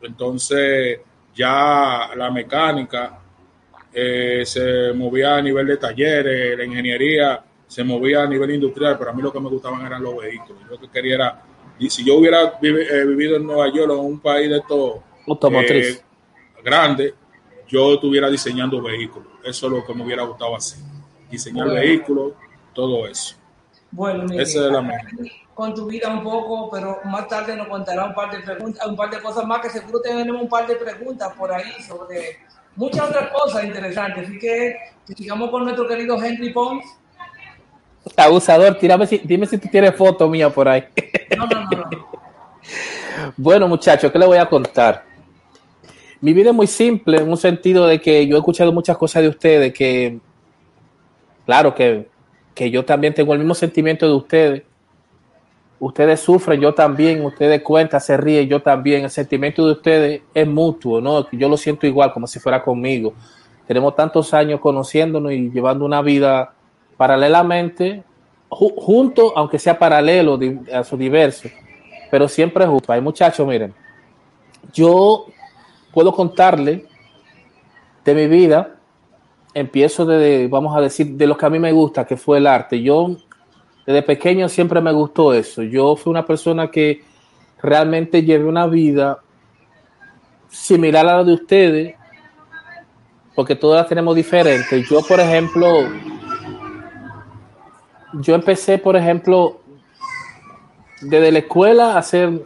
[0.00, 1.00] entonces
[1.34, 3.21] ya la mecánica
[3.92, 9.10] eh, se movía a nivel de talleres, la ingeniería se movía a nivel industrial, pero
[9.10, 10.62] a mí lo que me gustaban eran los vehículos.
[10.64, 11.42] Yo lo que quería era,
[11.78, 14.96] y si yo hubiera eh, vivido en Nueva York o en un país de estos
[15.26, 16.02] automotriz eh,
[16.62, 17.14] grande,
[17.68, 19.28] yo estuviera diseñando vehículos.
[19.42, 20.80] Eso es lo que me hubiera gustado hacer.
[21.30, 22.32] Diseñar vehículos,
[22.74, 23.36] todo eso.
[23.90, 24.98] Bueno, Esa es la mía.
[25.54, 28.96] con tu vida un poco, pero más tarde nos contará un par de preguntas, un
[28.96, 32.38] par de cosas más que seguro tenemos un par de preguntas por ahí sobre
[32.76, 34.28] muchas otras cosas interesantes.
[34.28, 36.84] Así que, que sigamos con nuestro querido Henry Pons.
[38.16, 40.84] Abusador, tírame si, dime si tú tienes foto mía por ahí.
[41.36, 42.08] No, no, no, no.
[43.36, 45.04] bueno, muchachos, ¿qué le voy a contar?
[46.20, 49.22] Mi vida es muy simple en un sentido de que yo he escuchado muchas cosas
[49.22, 50.18] de ustedes que,
[51.44, 52.08] claro, que,
[52.54, 54.62] que yo también tengo el mismo sentimiento de ustedes.
[55.84, 59.02] Ustedes sufren, yo también, ustedes cuentan, se ríen, yo también.
[59.02, 61.28] El sentimiento de ustedes es mutuo, ¿no?
[61.32, 63.14] Yo lo siento igual, como si fuera conmigo.
[63.66, 66.54] Tenemos tantos años conociéndonos y llevando una vida
[66.96, 68.04] paralelamente,
[68.48, 70.38] ju junto, aunque sea paralelo
[70.72, 71.48] a su diverso,
[72.12, 72.92] pero siempre justo.
[72.92, 73.74] Hay muchachos, miren,
[74.72, 75.26] yo
[75.92, 76.86] puedo contarle
[78.04, 78.76] de mi vida,
[79.52, 82.46] empiezo de, vamos a decir, de lo que a mí me gusta, que fue el
[82.46, 82.80] arte.
[82.80, 83.16] Yo
[83.86, 85.62] desde pequeño siempre me gustó eso.
[85.62, 87.02] Yo fui una persona que
[87.60, 89.18] realmente llevé una vida
[90.48, 91.94] similar a la de ustedes,
[93.34, 94.88] porque todas las tenemos diferentes.
[94.88, 95.88] Yo, por ejemplo,
[98.14, 99.60] yo empecé, por ejemplo,
[101.00, 102.44] desde la escuela a hacer un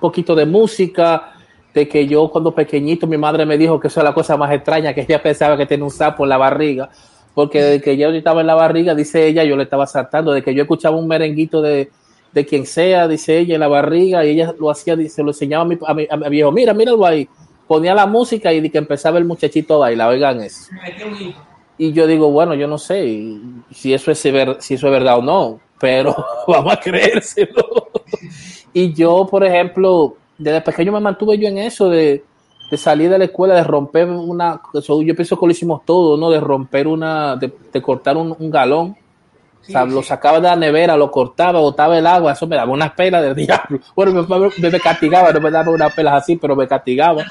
[0.00, 1.32] poquito de música,
[1.74, 4.52] de que yo cuando pequeñito mi madre me dijo que eso es la cosa más
[4.52, 6.90] extraña, que ella pensaba que tenía un sapo en la barriga,
[7.38, 10.42] porque de que yo estaba en la barriga, dice ella, yo le estaba saltando, de
[10.42, 11.88] que yo escuchaba un merenguito de,
[12.32, 15.62] de quien sea, dice ella, en la barriga, y ella lo hacía, se lo enseñaba
[15.62, 17.28] a mi, a mi, a mi viejo, mira, míralo ahí,
[17.68, 20.68] ponía la música y de que empezaba el muchachito a bailar, oigan eso.
[21.78, 23.38] Y yo digo, bueno, yo no sé
[23.70, 26.16] si eso es, si eso es verdad o no, pero
[26.48, 27.88] vamos a creérselo.
[28.72, 32.24] y yo, por ejemplo, desde pequeño me mantuve yo en eso de,
[32.70, 36.16] de salir de la escuela, de romper una, eso, yo pienso que lo hicimos todo,
[36.16, 36.30] ¿no?
[36.30, 38.96] De romper una, de, de cortar un, un galón.
[39.62, 39.90] Sí, o sea, sí.
[39.90, 43.22] lo sacaba de la nevera, lo cortaba, botaba el agua, eso me daba unas pelas
[43.22, 43.80] del diablo.
[43.94, 47.24] Bueno, me, me, me, castigaba, no me daba unas pelas así, pero me castigaba.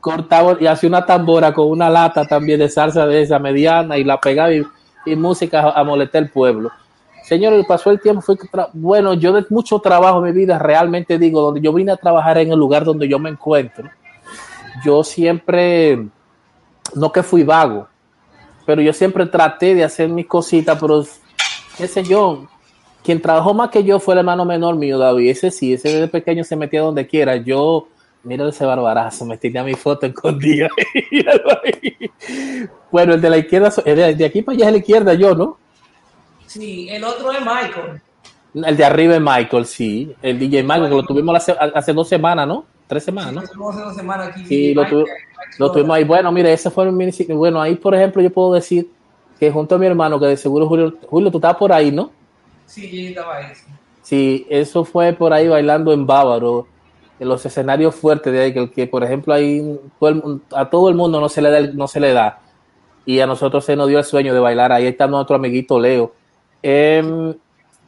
[0.00, 4.04] Cortaba y hacía una tambora con una lata también de salsa de esa mediana y
[4.04, 4.64] la pegaba y,
[5.06, 6.70] y música a, a molestar el pueblo.
[7.30, 8.36] Señor, pasó el tiempo, fue
[8.72, 12.38] bueno, yo de mucho trabajo en mi vida, realmente digo, donde yo vine a trabajar
[12.38, 13.88] en el lugar donde yo me encuentro,
[14.84, 16.06] yo siempre,
[16.94, 17.88] no que fui vago,
[18.66, 21.04] pero yo siempre traté de hacer mis cositas, pero
[21.76, 22.46] qué sé yo,
[23.02, 26.08] quien trabajó más que yo fue el hermano menor mío, David, ese sí, ese de
[26.08, 27.88] pequeño se metía donde quiera, yo,
[28.22, 30.68] mira ese barbarazo, me tenía mi foto escondida,
[32.90, 35.58] bueno, el de la izquierda, de aquí para allá es la izquierda yo, ¿no?
[36.46, 38.02] Sí, el otro es Michael.
[38.54, 40.12] El de arriba es Michael, sí.
[40.20, 42.64] El DJ Michael, que lo tuvimos hace, hace dos semanas, ¿no?
[42.90, 43.40] Tres semanas, ¿no?
[43.42, 44.46] Sí, lo aquí.
[44.46, 45.04] Sí, lo, tu,
[45.58, 46.02] lo, tuvimos ahí.
[46.02, 48.90] Bueno, mire, ese fue el mini Bueno, ahí, por ejemplo, yo puedo decir
[49.38, 52.10] que junto a mi hermano, que de seguro Julio, Julio, tú estabas por ahí, ¿no?
[52.66, 53.54] Sí, yo estaba ahí.
[53.54, 53.64] Sí.
[54.02, 56.66] sí, eso fue por ahí bailando en Bávaro,
[57.20, 59.78] en los escenarios fuertes de ahí, que, que por ejemplo, ahí
[60.52, 62.40] a todo el mundo no se le da, no se le da.
[63.06, 64.72] Y a nosotros se nos dio el sueño de bailar.
[64.72, 66.12] Ahí está nuestro amiguito Leo
[66.60, 67.34] eh,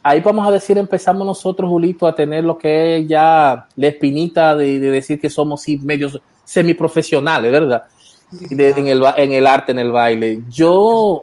[0.02, 4.56] ahí vamos a decir, empezamos nosotros, Julito, a tener lo que es ya la espinita
[4.56, 7.84] de, de decir que somos sí, medios semiprofesionales, ¿verdad?
[8.30, 10.42] De, en, el, en el arte, en el baile.
[10.48, 11.22] Yo,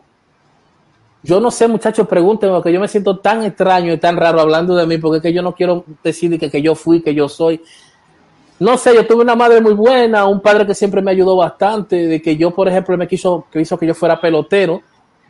[1.24, 4.76] yo no sé, muchachos, pregúntenme, porque yo me siento tan extraño y tan raro hablando
[4.76, 7.28] de mí, porque es que yo no quiero decir que, que yo fui, que yo
[7.28, 7.62] soy.
[8.60, 12.08] No sé, yo tuve una madre muy buena, un padre que siempre me ayudó bastante,
[12.08, 14.82] de que yo, por ejemplo, me quiso, que hizo que yo fuera pelotero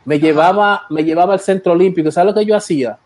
[0.04, 2.10] me llevaba, me llevaba al centro olímpico.
[2.10, 2.98] ¿Sabes lo que yo hacía?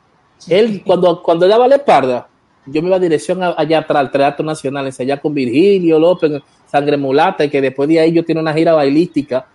[0.48, 2.28] Él, cuando, cuando daba la espalda,
[2.66, 6.96] yo me iba a dirección allá atrás, al Teatro Nacional, allá con Virgilio López, Sangre
[6.96, 9.46] Mulata, y que después de ahí yo tenía una gira bailística.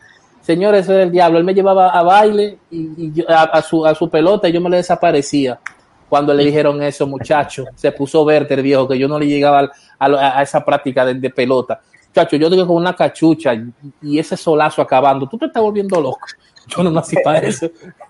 [0.42, 1.40] Señores, eso era el diablo.
[1.40, 4.78] Él me llevaba a baile y, a, su, a su pelota y yo me le
[4.78, 5.60] desaparecía.
[6.08, 9.70] Cuando le dijeron eso, muchacho, se puso verde el viejo, que yo no le llegaba
[10.00, 11.80] a, esa práctica de, pelota.
[12.08, 13.54] Muchacho, yo digo con una cachucha
[14.02, 16.26] y, ese solazo acabando, tú te estás volviendo loco.
[16.68, 17.70] Yo no nací para eso.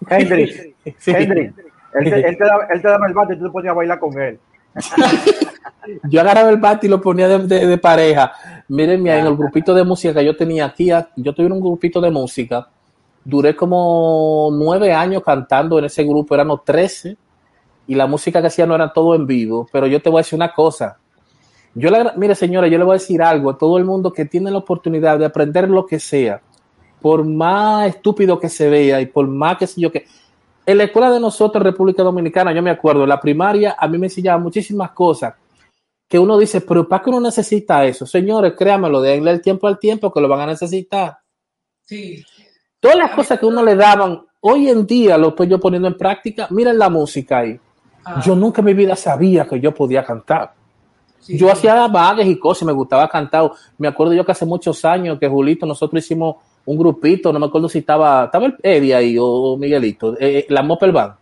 [0.09, 0.75] Henry,
[1.05, 1.53] Henry,
[1.94, 4.40] él te, daba, el bate y tú te ponías a bailar con él.
[6.04, 8.32] yo agarraba el bate y lo ponía de, pareja.
[8.68, 12.12] Miren, en el grupito de música que yo tenía aquí, yo tuve un grupito de
[12.12, 12.68] música.
[13.24, 17.18] Duré como nueve años cantando en ese grupo, éramos trece,
[17.88, 19.68] y la música que hacía no era todo en vivo.
[19.72, 20.98] Pero yo te voy a decir una cosa.
[21.76, 24.26] Yo le, mire, señora, yo le voy a decir algo a todo el mundo que
[24.26, 26.42] tiene la oportunidad de aprender lo que sea,
[27.02, 30.06] por más estúpido que se vea y por más que sé yo que
[30.70, 33.97] en la escuela de nosotros, República Dominicana, yo me acuerdo, en la primaria a mí
[33.97, 35.34] me enseñaban muchísimas cosas
[36.07, 38.05] que uno dice, pero ¿para qué uno necesita eso?
[38.05, 41.17] Señores, créanmelo, denle el tiempo al tiempo que lo van a necesitar.
[41.86, 42.24] Sí.
[42.80, 45.97] Todas las cosas que uno le daban, hoy en día lo estoy yo poniendo en
[45.97, 46.47] práctica.
[46.51, 47.59] Miren la música ahí.
[48.05, 48.22] Ah.
[48.24, 50.53] Yo nunca en mi vida sabía que yo podía cantar.
[51.28, 53.51] yo hacía bagues y cosas, me gustaba cantar.
[53.80, 56.36] Me acuerdo yo que hace muchos años que Julito, nosotros hicimos
[56.70, 60.45] un grupito, no me acuerdo si estaba, estaba el Eddie ahí o Miguelito, eh, eh
[60.49, 61.13] la Mopel Band.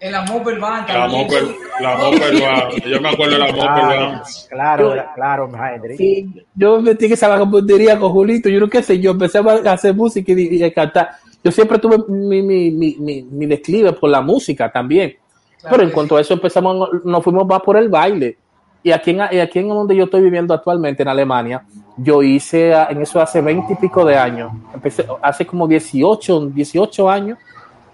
[0.00, 0.88] La Mopel Band.
[0.88, 2.84] La Mopel, la Mopel Band.
[2.84, 4.22] Yo me acuerdo de la Mopel Band.
[4.48, 9.00] Claro, claro, claro sí, yo metí que esa vagabundería con Julito, yo no qué sé,
[9.00, 11.10] yo empecé a hacer música y, a cantar.
[11.42, 15.16] Yo siempre tuve mi, mi, mi, mi, mi desclive por la música también.
[15.68, 18.38] Pero en cuanto a eso empezamos, nos fuimos más por el baile.
[18.86, 21.64] Y aquí en, aquí en donde yo estoy viviendo actualmente, en Alemania,
[21.96, 24.52] yo hice en eso hace 20 y pico de años.
[24.72, 27.36] Empecé hace como 18, 18 años.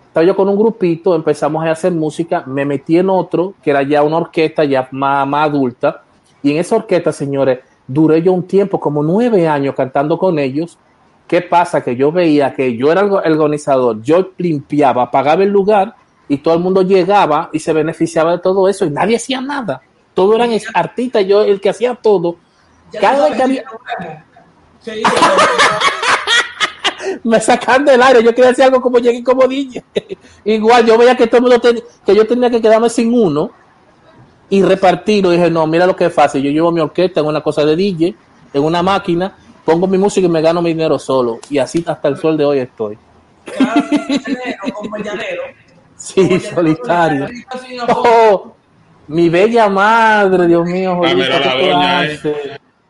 [0.08, 3.82] Estaba yo con un grupito, empezamos a hacer música, me metí en otro, que era
[3.82, 6.02] ya una orquesta ya más, más adulta.
[6.42, 10.76] Y en esa orquesta, señores, duré yo un tiempo, como nueve años cantando con ellos.
[11.26, 11.82] ¿Qué pasa?
[11.82, 15.94] Que yo veía que yo era el organizador, yo limpiaba, pagaba el lugar
[16.28, 19.80] y todo el mundo llegaba y se beneficiaba de todo eso y nadie hacía nada
[20.14, 22.36] todos eran artistas, yo el que hacía todo.
[23.00, 23.64] Cada vez que había...
[27.24, 29.82] me sacan del aire, yo quería hacer algo como llegué como DJ.
[30.44, 31.60] Igual yo veía que todo el mundo
[32.04, 33.50] que yo tenía que quedarme sin uno
[34.48, 35.32] y repartirlo.
[35.32, 36.42] Y dije, no, mira lo que es fácil.
[36.42, 38.14] Yo llevo mi orquesta en una cosa de DJ,
[38.52, 41.38] en una máquina, pongo mi música y me gano mi dinero solo.
[41.48, 42.98] Y así hasta el sol de hoy estoy.
[44.74, 45.42] como llanero.
[45.96, 47.28] Sí, solitario.
[47.88, 48.54] Oh,
[49.08, 51.00] mi bella madre, Dios mío,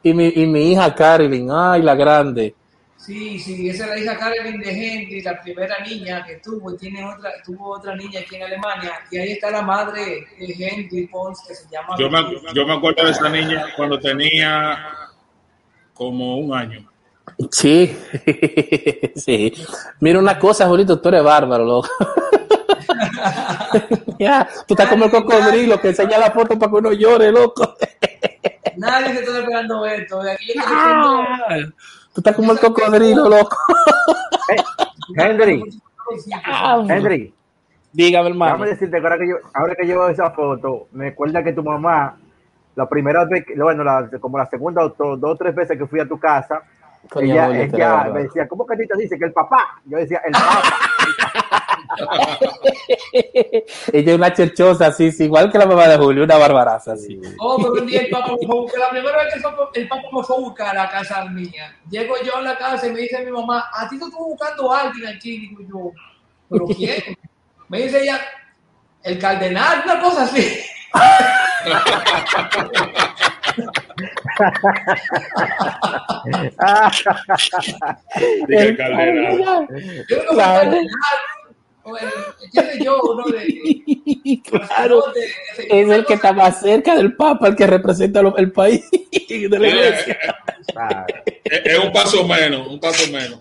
[0.02, 2.54] y, mi, y mi hija Carolyn, ay, la grande.
[2.96, 6.76] Sí, sí, esa es la hija Carolyn de Henry, la primera niña que tuvo, y
[6.76, 11.08] tiene otra, tuvo otra niña aquí en Alemania, y ahí está la madre de Henry
[11.08, 11.96] Pons, que se llama...
[11.98, 12.20] Yo me,
[12.54, 14.78] yo me acuerdo de esa niña cuando tenía
[15.94, 16.88] como un año.
[17.50, 17.96] Sí,
[19.16, 19.52] sí.
[20.00, 21.88] Mira una cosa, Julito, tú eres bárbaro, loco.
[24.18, 27.74] ya, tú estás como el cocodrilo que enseña la foto para que uno llore, loco.
[28.76, 30.20] Nadie se está esperando esto.
[32.12, 33.56] tú estás como el cocodrilo, loco.
[35.16, 35.62] Henry,
[36.88, 37.34] Henry.
[37.92, 38.52] Dígame, hermano.
[38.52, 42.16] Déjame decirte ahora que yo, ahora que llevo esa foto, me acuerda que tu mamá,
[42.74, 46.00] la primera vez, bueno, la, como la segunda o dos o tres veces que fui
[46.00, 46.62] a tu casa,
[47.16, 49.80] ella, ella me decía, ¿cómo que a ti te dice que el papá?
[49.84, 50.62] Yo decía, el papá.
[53.92, 57.20] Ella es una cherchosa, así, igual que la mamá de Julio, una barbaraza, así.
[57.38, 59.40] Oh, pero un día el papá me fue a buscar, la primera vez que
[59.80, 62.86] el papá me fue a buscar a la casa mía, llego yo a la casa
[62.86, 65.92] y me dice mi mamá, a ti te estuvo buscando a alguien aquí, digo yo,
[66.50, 67.02] ¿pero quién?
[67.68, 68.20] Me dice ella,
[69.02, 70.60] el cardenal, una cosa así.
[78.48, 79.68] el cardenal.
[85.68, 89.68] Es el que está más cerca del Papa, el que representa el país de la
[89.68, 90.18] iglesia.
[91.44, 93.40] Es un paso menos, un paso menos.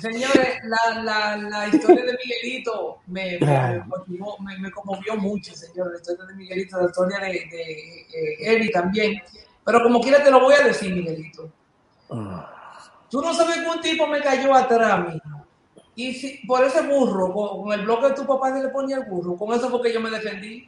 [0.00, 5.90] Señores, la, la, la historia de Miguelito me, me, motivó, me, me, conmovió mucho, señor.
[5.90, 9.20] La historia de Miguelito, la historia de, de eh, también.
[9.64, 11.50] Pero como quiera te lo voy a decir, Miguelito.
[12.10, 12.54] Ah.
[13.10, 15.37] Tú no sabes que un tipo me cayó atrás, mijo
[15.98, 19.06] y si, por ese burro, con, el bloque de tu papá se le ponía el
[19.06, 20.64] burro, con eso porque yo me defendí.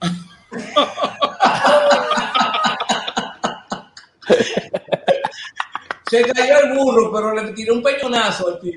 [6.08, 8.72] se cayó el burro, pero le tiré un peñonazo al tío.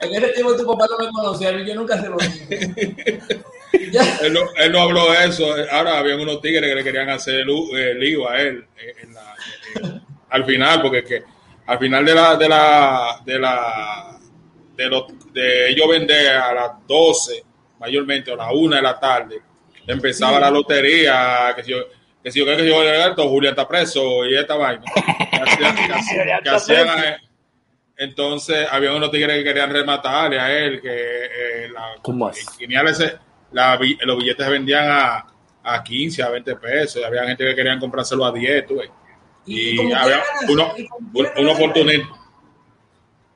[0.00, 2.74] en ese tiempo tu papá no me conocía, yo nunca se lo dije.
[4.22, 5.44] él, no, él, no, habló de eso.
[5.70, 9.36] Ahora había unos tigres que le querían hacer el, lío a él eh, en la,
[10.30, 14.18] al final, porque es que al final de la, de la, de la,
[14.76, 17.44] de, lo, de ellos vender a las 12,
[17.78, 19.40] mayormente, a las 1 de la tarde,
[19.86, 21.78] empezaba la lotería, que si yo,
[22.22, 22.80] que si yo, que yo,
[23.14, 24.82] que Julián está preso y esta vaina.
[25.32, 27.16] Que hacían- que hacían- que hacían a-
[27.96, 31.94] entonces, había unos tigres que querían rematarle a él, que eh, la,
[33.52, 35.26] la los billetes se vendían a,
[35.62, 38.88] a 15, a 20 pesos, y había gente que querían comprárselo a 10, tú ves.
[39.46, 40.72] Y, había uno,
[41.36, 42.08] un, oportunista.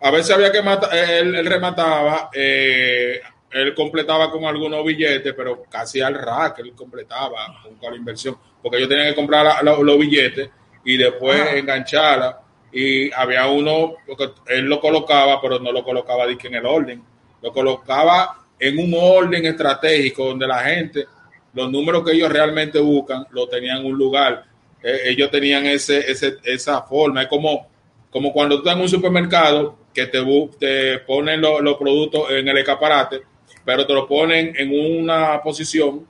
[0.00, 5.64] A veces había que matar, él, él remataba, eh, él completaba con algunos billetes, pero
[5.68, 9.78] casi al rack él completaba con, la inversión, porque yo tenía que comprar la- la-
[9.82, 10.50] los billetes
[10.84, 11.56] y después Ajá.
[11.56, 12.40] engancharla.
[12.72, 17.02] Y había uno, porque él lo colocaba, pero no lo colocaba en el orden,
[17.42, 21.06] lo colocaba en un orden estratégico donde la gente,
[21.54, 24.44] los números que ellos realmente buscan, lo tenían en un lugar.
[24.88, 27.22] Eh, ellos tenían ese, ese, esa forma.
[27.22, 27.66] Es como,
[28.10, 30.20] como cuando tú estás en un supermercado que te,
[30.60, 33.22] te ponen lo- los productos en el escaparate,
[33.64, 36.06] pero te lo ponen en una posición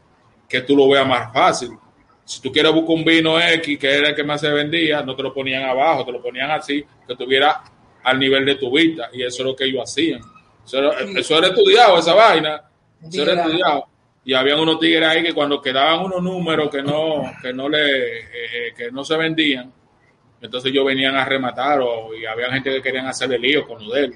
[0.48, 1.70] que tú lo veas más fácil.
[2.24, 5.14] Si tú quieres buscar un vino X, que era el que más se vendía, no
[5.16, 7.62] te lo ponían abajo, te lo ponían así, que estuviera
[8.02, 9.08] al nivel de tu vista.
[9.12, 10.20] Y eso es lo que ellos hacían.
[10.64, 12.62] Eso era, eso era estudiado, esa vaina.
[13.08, 13.86] Eso era estudiado.
[14.26, 18.18] Y habían unos tigres ahí que cuando quedaban unos números que no, que no le,
[18.18, 18.24] eh,
[18.68, 19.72] eh, que no se vendían,
[20.40, 23.94] entonces ellos venían a rematar o, y había gente que querían hacerle lío con lo
[23.94, 24.14] de él.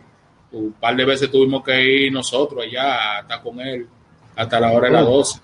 [0.52, 3.86] Un par de veces tuvimos que ir nosotros allá a estar con él
[4.34, 5.40] hasta la hora de las 12.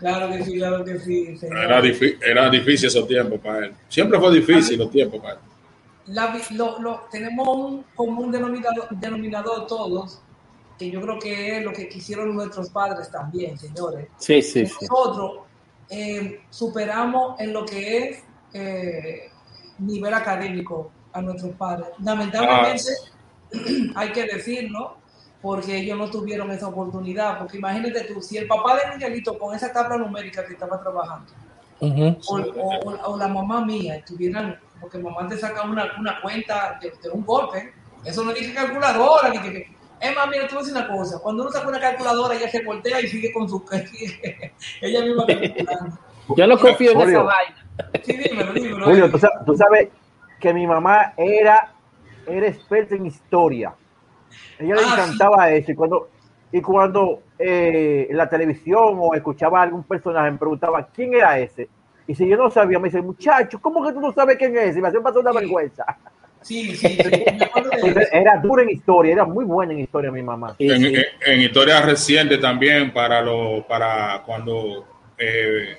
[0.00, 1.56] Claro que sí, claro que sí, señor.
[1.58, 1.80] Era,
[2.28, 3.72] era difícil esos tiempos para él.
[3.88, 5.40] Siempre fue difícil los tiempos para él.
[6.08, 10.20] La lo- lo- tenemos un común denominador, denominador todos,
[10.78, 14.08] que yo creo que es lo que quisieron nuestros padres también, señores.
[14.18, 14.86] Sí, sí, sí.
[14.90, 15.40] Nosotros
[15.88, 19.30] eh, superamos en lo que es eh,
[19.78, 21.88] nivel académico a nuestros padres.
[22.00, 22.90] Lamentablemente,
[23.94, 24.98] hay que decirlo,
[25.40, 27.38] porque ellos no tuvieron esa oportunidad.
[27.38, 31.32] Porque imagínate tú, si el papá de Miguelito con esa tabla numérica que estaba trabajando,
[32.26, 36.78] o, o- o- o la mamá mía estuvieran, porque mamá te saca una, una cuenta
[36.82, 37.72] de, de un golpe,
[38.04, 39.75] eso no dice calculadora, ni que, que-
[40.08, 42.48] es más, mira, te voy a decir una cosa, cuando uno saca una calculadora, ella
[42.48, 43.64] se voltea y sigue con su,
[44.80, 45.98] ella misma calculando.
[46.36, 47.28] Yo no confío en esa Julio.
[48.04, 48.28] Sí, vaina.
[48.30, 48.84] dímelo, dímelo.
[48.86, 49.88] Julio, tú sabes, tú sabes
[50.40, 51.72] que mi mamá era,
[52.26, 53.74] era experta en historia.
[54.58, 55.70] Ella le Ah, encantaba eso.
[55.72, 56.08] Y cuando,
[56.50, 61.38] y cuando eh, en la televisión o escuchaba a algún personaje, me preguntaba quién era
[61.38, 61.68] ese.
[62.08, 64.76] Y si yo no sabía, me dice, muchacho, ¿cómo que tú no sabes quién es?
[64.76, 65.38] Y me hacía pasar una Sí.
[65.38, 65.84] vergüenza.
[66.46, 66.98] Sí, sí, sí,
[68.12, 70.54] era dura en historia, era muy buena en historia mi mamá.
[70.56, 70.86] Sí, en, sí.
[70.94, 74.86] en- en historia reciente también para lo para cuando
[75.18, 75.76] eh,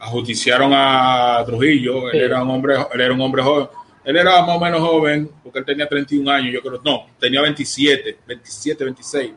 [0.00, 2.18] ajusticiaron a Trujillo él Sí.
[2.24, 3.68] era un hombre él era un hombre joven
[4.04, 7.42] él era más o menos joven porque él tenía 31 años yo creo no tenía
[7.42, 9.32] 27 27 26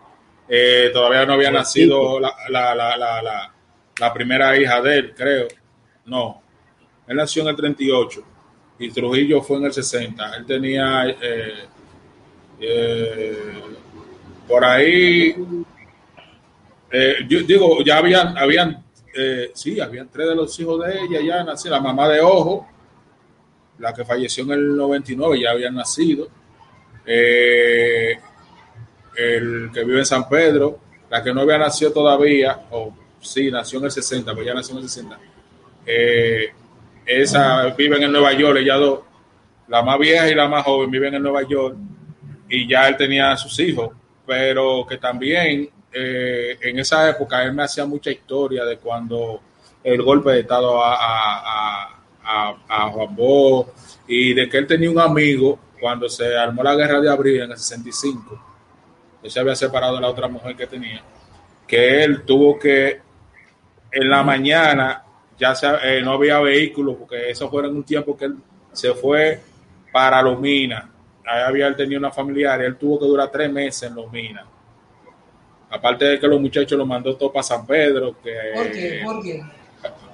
[0.47, 2.17] Eh, todavía no había Jovencito.
[2.17, 3.53] nacido la, la, la, la, la,
[3.99, 5.47] la primera hija de él creo
[6.05, 6.41] no
[7.07, 8.23] él nació en el 38
[8.81, 11.65] y Trujillo fue en el 60 él tenía eh,
[12.59, 13.37] eh,
[14.47, 15.33] por ahí,
[16.91, 18.83] eh, yo digo, ya habían, habían,
[19.53, 22.67] sí, habían tres de los hijos de ella ya nacido, la mamá de Ojo,
[23.79, 26.27] la que falleció en el 99, ya habían nacido,
[27.05, 28.19] el
[29.73, 30.79] que vive en San Pedro,
[31.09, 34.77] la que no había nacido todavía, o sí, nació en el 60, pero ya nació
[34.77, 35.19] en el 60,
[35.85, 36.53] eh,
[37.19, 38.99] esa viven en Nueva York, ellas dos,
[39.67, 41.75] la más vieja y la más joven viven en Nueva York,
[42.49, 43.89] y ya él tenía a sus hijos,
[44.25, 49.41] pero que también eh, en esa época él me hacía mucha historia de cuando
[49.83, 53.67] el golpe de Estado a, a, a, a- a Juan Bosch
[54.07, 57.51] y de que él tenía un amigo cuando se armó la guerra de abril en
[57.51, 58.39] el 65,
[59.23, 61.01] él se había separado de la otra mujer que tenía,
[61.67, 63.01] que él tuvo que
[63.91, 65.03] en la mañana
[65.41, 65.67] ya se-
[65.97, 68.35] eh, no había vehículos, porque eso fue en un tiempo que él
[68.71, 69.41] se fue
[69.91, 70.87] para Lomina.
[71.25, 74.45] Ahí había él tenía una familiar y él tuvo que durar tres meses en Lomina.
[75.69, 79.01] Aparte de que los muchachos lo mandó todo para San Pedro, que ¿Por qué?
[79.03, 79.41] ¿Por qué?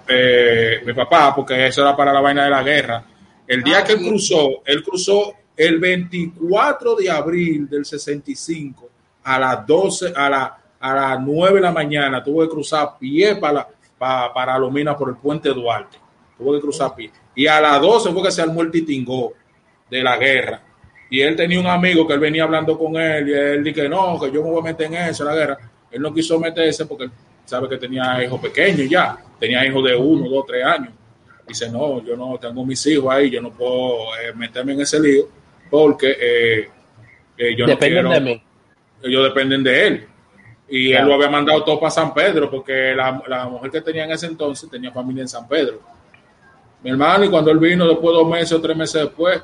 [0.07, 3.03] eh, mi papá, porque eso era para la vaina de la guerra.
[3.45, 4.07] El día Ah, que él sí.
[4.09, 8.89] cruzó, él cruzó el 24 de abril del 65
[9.23, 12.97] a las 12, a, la, a las 9 de la mañana, tuvo que cruzar a
[12.97, 13.67] pie para,
[13.99, 15.97] la- pa- para Lomina por el puente Duarte.
[16.37, 17.11] Tuvo que cruzar pie.
[17.35, 19.33] Y a las 12 fue que se armó el titingó
[19.89, 20.61] de la guerra.
[21.09, 23.89] Y él tenía un amigo que él venía hablando con él y él dijo que
[23.89, 25.57] no, que yo me voy a meter en eso, en la guerra.
[25.89, 27.11] Él no quiso meterse porque él
[27.45, 30.89] sabe que tenía hijos pequeños ya, tenía hijos de uno, dos, tres años.
[31.47, 34.99] Dice, no, yo no tengo mis hijos ahí, yo no puedo eh, meterme en ese
[34.99, 35.29] lío.
[35.69, 36.69] porque eh,
[37.37, 38.43] eh, yo Dependen no de quiero, mí.
[39.03, 40.07] ellos dependen de él.
[40.69, 44.03] Y él lo había mandado todo para San Pedro, porque la, la mujer que tenía
[44.03, 45.79] en ese entonces tenía familia en San Pedro.
[46.83, 49.41] Mi hermano, y cuando él vino después de dos meses o tres meses después,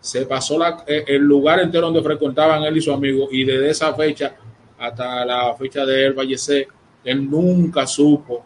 [0.00, 3.70] se pasó la- eh, el lugar entero donde frecuentaban él y su amigo, y desde
[3.70, 4.34] esa fecha
[4.78, 6.66] hasta la fecha de él fallecer,
[7.04, 8.44] él nunca supo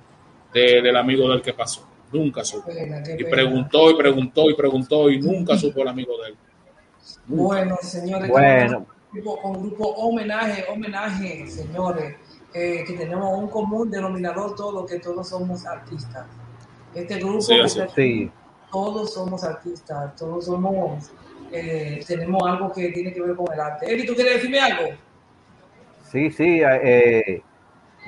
[0.53, 1.87] de- del amigo del que pasó.
[2.12, 2.66] Nunca supo.
[2.66, 3.31] Pena, qué Y pena.
[3.31, 6.37] preguntó y preguntó y preguntó y nunca supo el amigo de él.
[7.27, 8.87] Bueno, señores, Bueno.
[9.15, 12.17] Grupo, con grupo homenaje, homenaje, señores,
[12.53, 16.27] eh, que tenemos un común denominador todo, que todos somos artistas.
[16.95, 17.55] Este grupo, Sí,
[17.95, 18.31] Sí.
[18.71, 21.11] todos somos artistas, todos somos,
[21.53, 23.93] eh, tenemos algo que tiene que ver con el arte.
[23.93, 24.95] Eri, ¿tú quieres decirme algo?
[26.11, 27.43] Sí, sí, eh,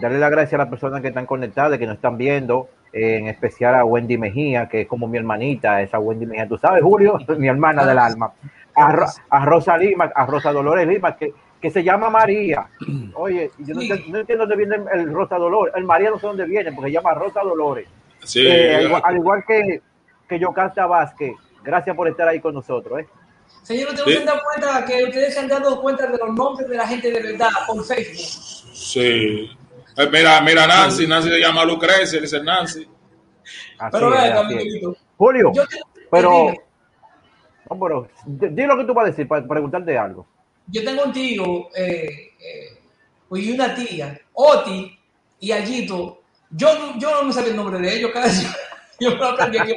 [0.01, 3.27] darle las gracias a las personas que están conectadas, que nos están viendo, eh, en
[3.27, 7.19] especial a Wendy Mejía, que es como mi hermanita, esa Wendy Mejía, tú sabes, Julio,
[7.39, 8.33] mi hermana del alma.
[8.77, 12.69] A, a Rosa Lima, a Rosa Dolores Lima, que, que se llama María.
[13.15, 13.89] Oye, yo no, Sí.
[13.91, 15.75] entiendo- no entiendo dónde viene el Rosa Dolores.
[15.77, 17.89] El María no sé dónde viene, porque se llama Rosa Dolores.
[18.25, 19.81] Sí, Eh, al, igual, al igual que,
[20.29, 23.01] que Yocasta Vázquez, gracias por estar ahí con nosotros.
[23.01, 23.07] ¿eh?
[23.63, 24.13] Señores, ¿ustedes Sí.
[24.15, 26.87] se han dado cuenta que ustedes se han dado cuenta de los nombres de la
[26.87, 28.73] gente de verdad por Facebook?
[28.75, 29.51] sí.
[29.99, 32.87] Eh, mira, mira Nancy, Nancy se llama Lucrecia, dice Nancy.
[33.79, 34.97] Así Pero es, amiguito.
[35.17, 35.79] Julio, Yo te-
[36.11, 36.61] pero, dime.
[37.71, 40.27] No, pero di lo que tú vas a decir para preguntarte algo.
[40.69, 41.45] yo tengo un tío
[41.77, 42.79] eh, eh,
[43.33, 44.97] y una tía, Oti
[45.41, 46.23] y Allito.
[46.51, 48.47] Yo, no- yo no me sabía el nombre de ellos, cada vez
[49.01, 49.75] yo me lo aprendí aquí.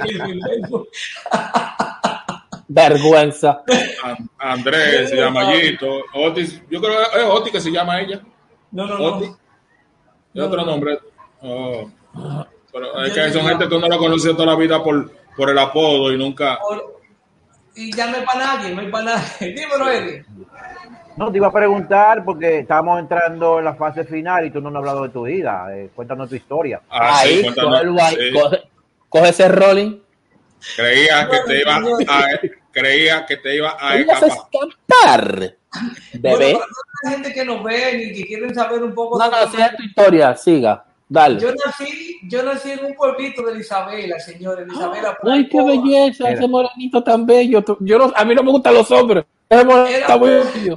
[2.68, 3.64] Vergüenza.
[4.04, 6.04] An- Andrés se llama Yito.
[6.14, 8.22] Otis, yo creo que es Otis que se llama ella.
[8.72, 9.26] No, no, Oti.
[9.28, 9.38] no.
[10.34, 11.00] ¿Y otro nombre?
[11.42, 11.90] Oh.
[12.72, 15.50] Pero es Yo que son gente que uno lo conoce toda la vida por, por
[15.50, 16.60] el apodo y nunca.
[16.60, 16.99] Por-
[17.80, 19.54] y ya no hay para nadie, no hay para nadie.
[19.56, 20.26] Dímelo, Eddie.
[21.16, 24.70] No, te iba a preguntar porque estamos entrando en la fase final y tú no
[24.70, 25.68] nos has hablado de tu vida.
[25.76, 26.82] Eh, cuéntanos tu historia.
[26.90, 27.72] Ah, sí, ahí, cuéntanos.
[27.72, 28.34] cógelo ahí, Sí.
[28.34, 28.58] coge,
[29.10, 30.00] coge ese rolling.
[30.76, 32.40] Creía que te iba a,
[32.72, 34.30] creía que te iba a escapar.
[34.30, 35.56] escapar,
[36.14, 36.36] bebé.
[36.36, 39.30] Bueno, para toda la gente que nos ven y que quieren saber un poco No,
[39.32, 40.86] no, sigue tu historia, siga.
[41.12, 41.40] Dale.
[41.40, 45.18] Yo nací, yo nací en un pueblito de Isabela, señores, Isabela.
[45.24, 46.36] Ay, qué belleza, Mira.
[46.36, 47.64] ese morenito tan bello.
[47.64, 49.26] Tú- Yo no, a mí no me gustan los hombres.
[49.50, 50.76] Ese morenito está muy bello.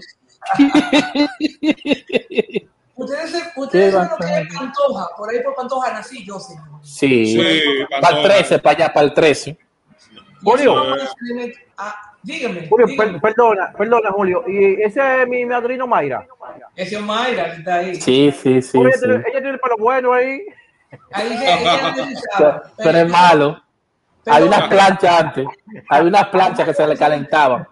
[2.95, 6.65] Ustedes, ustedes saben lo que es Pantoja, por ahí por Pantoja nací yo, señor.
[6.83, 7.27] Sí.
[7.27, 7.63] Sí,
[8.01, 8.35] para el pasó.
[8.37, 9.59] 13, para allá, para el 13.
[10.45, 10.75] Julio.
[11.79, 12.69] Ah, dígame.
[12.69, 13.13] Julio, dígame.
[13.13, 14.45] per- perdona, perdona, Julio.
[14.47, 16.27] Y ese es mi madrino Mayra.
[16.77, 17.95] Ese es Mayra que está ahí.
[17.97, 18.79] Sí, sí, sí.
[18.79, 19.05] Julio, ella, sí.
[19.07, 20.43] tiene, ella tiene el pelo bueno ahí.
[21.13, 23.63] Ahí ella dice, ah, Pero es malo.
[24.27, 25.47] Había unas planchas antes.
[25.89, 27.67] Había unas planchas que se le calentaban.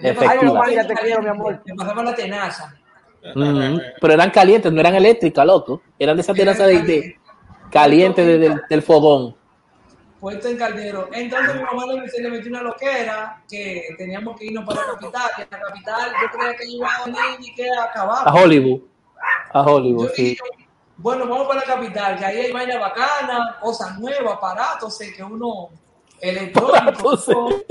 [0.00, 0.60] Le pasaba Ay, Efectiva.
[0.60, 1.62] Mayra, te quiero, mi amor.
[1.64, 2.74] Le pasaba la tenaza.
[3.22, 5.82] Pero eran calientes, no eran eléctricas, loco.
[5.98, 7.16] Eran de esas tenazas de, de
[7.70, 9.34] caliente de- del- del fogón.
[10.24, 11.10] Puesto en caldero.
[11.12, 15.30] Entonces mi mamá se le metió una loquera que teníamos que irnos para la capital.
[15.36, 18.32] Y en la capital yo creía que iba a venir y que A acababa.
[18.32, 18.80] Hollywood.
[19.52, 20.22] A Yo Hollywood, sí.
[20.22, 20.40] dije,
[20.96, 25.22] bueno, vamos para la capital, que ahí hay vaina bacana, cosas nuevas, aparatos eh, que
[25.22, 25.68] uno
[26.22, 27.28] electrónicos.
[27.28, 27.64] Aparatos,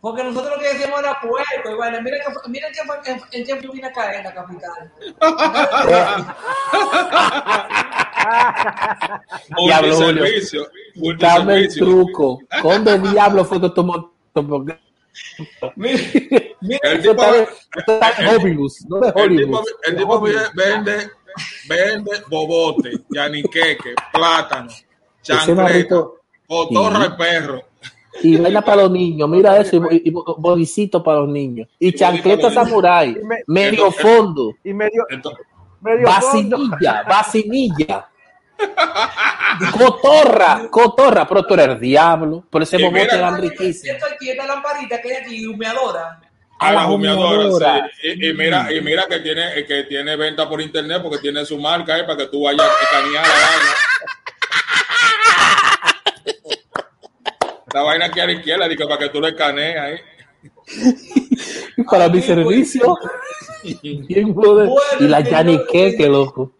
[0.00, 2.72] Porque nosotros lo que decíamos era puerto, y bueno, miren miren
[3.02, 4.92] que en, en qué yo vine a caer en la capital.
[9.66, 10.24] Diablo, Julio.
[11.18, 12.40] Dame el truco.
[12.62, 14.12] ¿Dónde diablo fue que tomó?
[14.32, 14.78] Porque
[15.76, 16.00] Miren,
[16.62, 17.22] miren, El Esto tipo,
[19.86, 21.10] el tipo, el vende,
[21.68, 24.70] vende bobote, yaniqueque, plátano,
[25.22, 26.02] chancleta,
[26.48, 27.62] cotorra de perro.
[28.22, 31.68] Y vaina para los niños, mira eso, y, y bodicito para los niños.
[31.78, 32.48] Y Y chancleta.
[32.50, 32.54] Y
[33.46, 35.46] medio Entonces- fondo, Y medio, Entonces,
[35.80, 36.58] medio fondo.
[36.58, 38.08] vacinilla, vacinilla.
[39.72, 42.44] Cotorra, cotorra, pero tú eres el diablo.
[42.50, 43.96] Por ese mira- eran riquísimos.
[43.96, 46.20] Esto aquí, esta lamparita que hay aquí, humeadora.
[46.58, 48.08] a A la la humeadora, sí.
[48.08, 51.58] Y, y mira, y mira que tiene, que tiene venta por internet porque tiene su
[51.58, 53.72] marca ahí para que tú vayas a escanear la vaina.
[57.74, 59.96] La vaina aquí a la izquierda, digo, para que tú lo escanees ahí.
[61.90, 62.96] Para mi servicio,
[63.82, 64.68] bien joder.
[64.68, 66.52] Bueno, Y la señor, yaniqueque, loco.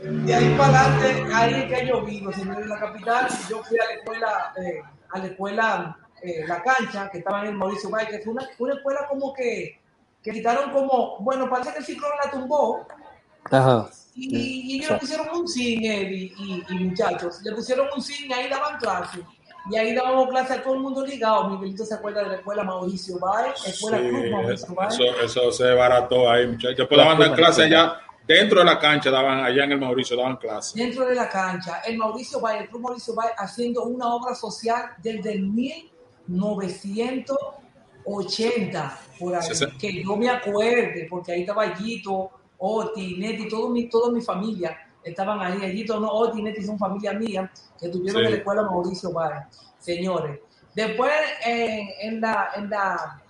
[0.00, 3.28] De ahí para adelante, ahí es que yo vivo, señor, en la capital.
[3.48, 7.48] Yo fui a la escuela, eh, a la escuela eh, La Cancha, que estaba en
[7.48, 9.80] el Mauricio Bay, que fue una, una escuela como que,
[10.22, 12.86] que quitaron como, bueno, parece que el ciclón la tumbó.
[13.50, 13.88] Ajá.
[14.14, 14.92] Y, y ellos Sí.
[14.94, 19.20] le pusieron un zinc, Eddie y, y muchachos, le pusieron un zinc ahí daban clase.
[19.70, 21.48] y ahí dábamos clase a todo el mundo ligado.
[21.48, 24.88] Miguelito se acuerda de la escuela Mauricio Bay, escuela Sí, Cruz Mauricio Bay.
[24.88, 26.76] eso, eso se barató ahí, muchachos.
[26.78, 27.96] Después daban clase allá,
[28.26, 30.78] dentro de la cancha, daban allá en el Mauricio, daban clase.
[30.78, 34.90] dentro de la cancha, el Mauricio Bay, el Club Mauricio Bay, haciendo una obra social
[35.02, 35.42] desde el
[38.04, 43.68] 1980, por ahí, Sí, que yo me acuerde, porque ahí estaba Gito, Oti, Neti, todo
[43.70, 45.58] mi, toda mi familia estaban ahí.
[45.76, 47.50] Gito, no, Oti Neti son familia mía,
[47.80, 48.26] que tuvieron Sí.
[48.26, 49.40] en la escuela Mauricio Bay,
[49.78, 50.38] señores.
[50.74, 51.12] Después,
[51.44, 53.21] en, en la, en la,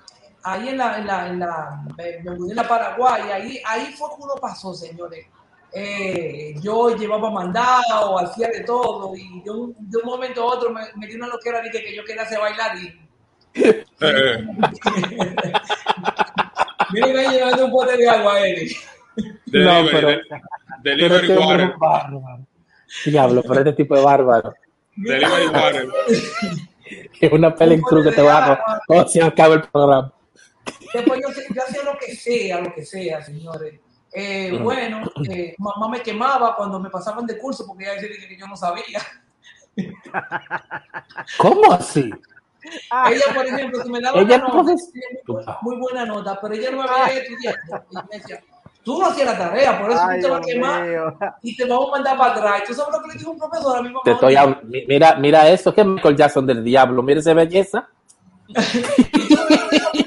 [0.45, 3.87] ahí en la, en la, en la, me, me mudé en la Paraguay, ahí, ahí
[3.97, 5.27] fue que uno pasó, señores.
[5.75, 10.71] Eh, yo llevaba mandado, hacía de todo, y de un, de un momento a otro
[10.71, 13.09] me, me dio una loquera de que, que yo quería hacer bailarín.
[13.55, 13.85] Eh,
[16.93, 18.77] Miren ahí llevando un bote de agua, Eric.
[19.47, 20.43] delivery, pero- de- Pero
[20.83, 22.47] delivery este hombre water, es bárbaro.
[23.07, 24.55] Diablo, pero este tipo es bárbaro.
[24.97, 25.89] delivery water.
[27.21, 30.13] Es una pelea en cruz que te va a cuando se acaba el programa.
[30.93, 33.81] Después yo, sé- yo hacía lo que sea, lo que sea, señores.
[34.13, 38.37] Eh, Bueno, eh, mamá me quemaba cuando me pasaban de curso porque ella decía que
[38.39, 39.01] yo no sabía.
[41.39, 42.11] ¿Cómo así?
[43.11, 44.93] Ella, por ejemplo, si me daba Ella una nota, profes-
[45.63, 47.57] muy buena nota, pero ella no me había estudiado.
[47.91, 48.41] Y me decía,
[48.85, 51.17] tú no hacías la tarea, por eso Ay, tú te vas a quemar mío.
[51.43, 52.63] y te vamos a mandar para atrás.
[52.67, 54.01] ¿Tú sabes lo que le dijo un profesor a mi mamá?
[54.05, 57.03] Te estoy mi- mira, mira eso, que es Michael Jackson del diablo.
[57.03, 57.89] Mira esa belleza.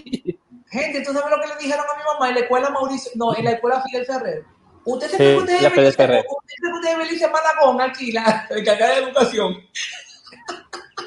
[0.75, 3.11] Gente, ¿tú sabes lo que le dijeron a mi mamá en la escuela Mauricio?
[3.15, 4.43] No, en la escuela Fidel Ferrer.
[4.83, 6.25] ¿Usted se Sí, usted Belice- Ferrer.
[6.29, 9.55] usted usted es Belice Malagón aquí, la encargada de educación?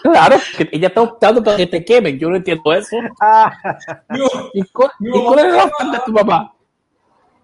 [0.03, 2.19] Claro, que ella está optando para que te quemen.
[2.19, 2.97] Yo no entiendo eso.
[3.21, 3.53] Ah,
[4.17, 5.93] Yo, ¿Y cuál, y cuál es me la quemaba.
[5.93, 6.55] de tu mamá?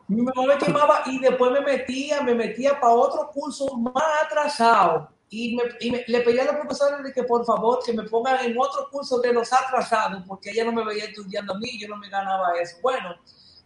[0.09, 5.09] Mi mamá me quemaba y después me metía, me metía para otro curso más atrasado.
[5.31, 8.05] Y, me, y me- le pedía a los profesores de que por favor que me
[8.05, 11.79] pongan en otro curso de los atrasados, porque ella no me veía estudiando a mí,
[11.81, 12.77] yo no me ganaba eso.
[12.83, 13.17] Bueno,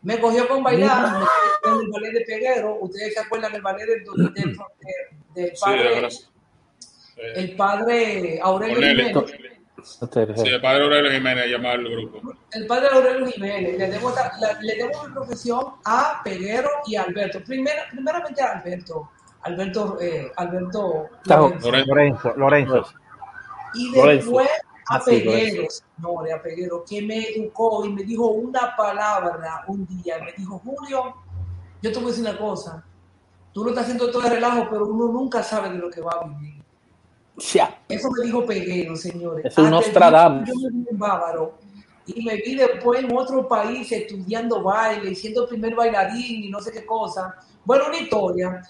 [0.02, 1.22] me cogió con bailar,
[1.64, 2.78] en el ballet de Peguero.
[2.80, 4.04] Ustedes se acuerdan del ballet del,
[4.34, 4.56] del,
[5.34, 6.24] del- padre, sí.
[7.34, 8.76] El padre Aurelio.
[8.76, 9.16] Jiménez.
[10.36, 12.34] Sí, el padre Aurelio Jiménez llamaba al grupo.
[12.52, 17.02] El padre Aurelio Jiménez, le debo, la- le debo mi profesión a Peguero y a
[17.02, 17.42] Alberto.
[17.44, 19.11] Primero, primeramente a Alberto.
[19.49, 21.07] Alberto, eh, Alberto.
[21.24, 22.34] Lorenzo.
[22.36, 22.84] Lorenzo.
[23.74, 24.24] Y Lorenzo.
[24.30, 24.49] después
[24.90, 29.86] a Ah, Peguero, señores, a Peguero, que me educó y me dijo una palabra un
[29.86, 30.18] día.
[30.24, 31.14] Me dijo, Julio,
[31.82, 32.82] yo te voy a decir una cosa.
[33.53, 36.12] Tú lo estás haciendo todo de relajo, pero uno nunca sabe de lo que va
[36.12, 36.62] a vivir.
[37.88, 39.44] Eso me dijo Peguero, señores.
[39.44, 40.49] Es un Nostradamus.
[40.49, 41.59] Yo me vi en Bávaro
[42.07, 46.61] y me vi después en otro país estudiando baile, siendo el primer bailarín y no
[46.61, 47.36] sé qué cosa.
[47.64, 48.62] Bueno, una historia.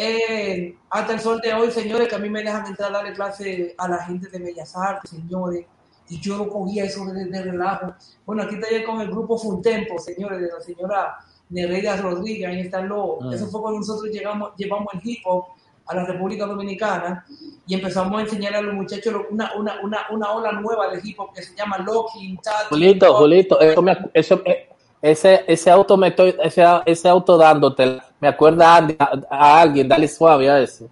[0.00, 3.14] Eh, hasta el sol de hoy, señores, que a mí me dejan entrar a darle
[3.14, 5.66] clase a la gente de Bellas Artes, señores,
[6.08, 7.94] y yo cogía eso de, de relajo.
[8.24, 11.18] Bueno, aquí estoy con el grupo Funtempo, señores, de la señora
[11.50, 13.20] Nereida Rodríguez, ahí están los.
[13.22, 13.32] Mm.
[13.32, 15.46] Eso fue cuando nosotros llegamos, llevamos el hip hop
[15.86, 17.26] a la República Dominicana
[17.66, 21.18] y empezamos a enseñar a los muchachos una, una, una, una ola nueva de hip
[21.18, 22.66] hop que se llama Locking, Tati.
[22.68, 23.14] Julito.
[23.14, 24.67] Julito, eso me, eso, eh,
[25.02, 29.88] ese, ese auto me estoy, ese, ese auto dándote, me acuerda a, a- a alguien,
[29.88, 30.88] dale suave a eso.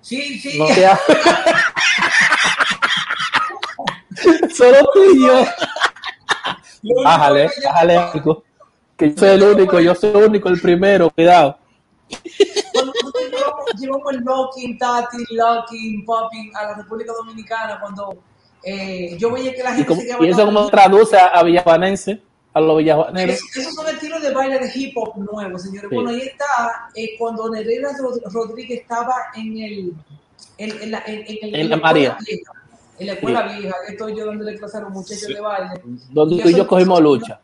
[0.00, 0.58] Sí, sí.
[0.58, 0.98] No sea.
[4.54, 5.44] Solo tú y yo.
[7.04, 8.44] Bájale, bájale algo.
[8.96, 11.58] Que yo soy el único, yo soy el único, el primero, cuidado.
[13.78, 18.16] Llevamos, el locking, tati, locking, popping a la República Dominicana, cuando
[18.64, 21.42] eh, yo veía que la Y, gente como- seguía y eso como traduce a, a
[21.44, 22.20] villavanense,
[22.58, 23.34] a los villabaneros.
[23.36, 25.88] Es- esos son estilos de baile de hip hop nuevos, señores.
[25.90, 25.94] Sí.
[25.96, 29.92] Bueno, ahí está, eh, cuando Nereida Rod- Rodríguez estaba en el...
[30.58, 32.18] En, en la, en, en En en la escuela María.
[32.26, 32.52] vieja,
[32.98, 35.34] en la escuela vieja, estoy yo dándole clase a los muchachos Sí.
[35.34, 35.82] de baile.
[36.10, 37.40] Donde tú y yo cogimos lucha.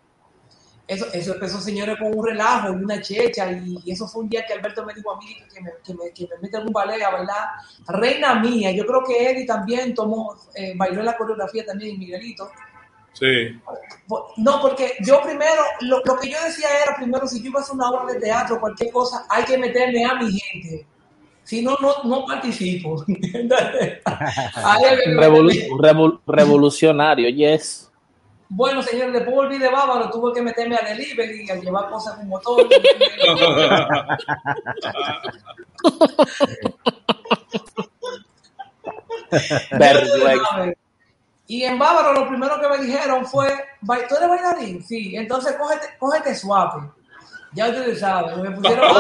[0.87, 3.51] Eso, eso empezó, señores, con un relajo y una checha.
[3.53, 5.95] Y, y eso fue un día que Alberto me dijo a mí que me, que
[5.95, 7.49] me, que me meta en un ballet a bailar.
[7.87, 8.71] Reina mía.
[8.73, 12.51] Yo creo que Eddie también tomó, eh, bailó en la coreografía también, Miguelito.
[13.15, 13.59] Sí.
[14.37, 17.63] No, porque yo primero, lo, lo que yo decía era, primero, si yo iba a
[17.63, 20.87] hacer una obra de teatro, cualquier cosa, hay que meterme a mi gente.
[21.45, 23.05] Si no, no, no participo.
[25.17, 27.91] Revolu- revol- revolucionario, yes.
[28.49, 32.29] Bueno, señor, después volví de Bávaro, tuve que meterme a delivery, a llevar cosas con
[32.29, 32.69] motor.
[39.79, 40.73] Vergüenza.
[41.55, 43.47] Y en Bávaro lo primero que me dijeron fue,
[43.83, 44.83] "Ba- ¿tú eres bailarín?
[44.83, 46.89] Sí, entonces cógete, cógete suave.
[47.53, 48.91] Ya ustedes saben, me pusieron.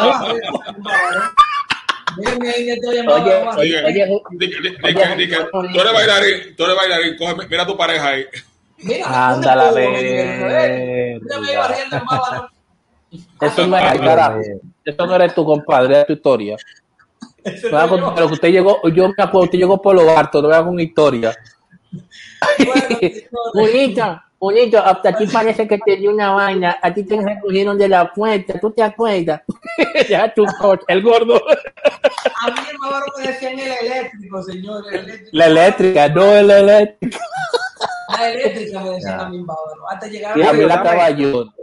[2.16, 3.04] Oye, oye, tú eres
[5.92, 8.24] bailarín, tú eres bailarín, coge, mira a tu pareja ahí.
[8.78, 11.20] Mira, anda la ver.
[13.40, 14.40] Eso no es carajo.
[14.84, 16.56] Eso no eres tu compadre, es tu historia.
[18.14, 21.36] Pero usted llegó, yo me acuerdo, usted llegó por lo harto, no veas una historia.
[23.54, 27.88] Bonita, bonito, hasta aquí parece que te dio una vaina, a ti te recogieron de
[27.88, 29.42] la puerta, ¿tú te acuerdas?
[30.08, 30.44] ya tu
[30.88, 31.36] el gordo.
[31.36, 32.60] A mí
[33.18, 34.84] me decían el eléctrico, señor.
[35.32, 37.18] La eléctrica, no el eléctrico.
[38.18, 39.44] La eléctrica me decían a mí,
[39.90, 41.54] Hasta llegar a la caballón.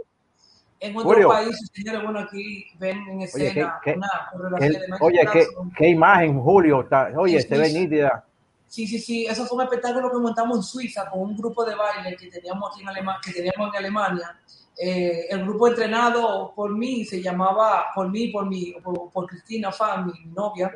[0.82, 4.00] En otros países, señores, bueno, aquí ven en escena oye,
[4.34, 6.80] una de Oye, qué, qué imagen, Julio.
[6.80, 8.24] Está, oye, se ve nítida.
[8.72, 11.74] Sí, sí, sí, eso fue un espectáculo que montamos en Suiza con un grupo de
[11.74, 14.40] baile que teníamos aquí en Alemania, que teníamos en Alemania.
[14.78, 20.06] Eh, el grupo entrenado por mí se llamaba, por mí, por mí, por, Cristina Fan,
[20.06, 20.72] mi novia.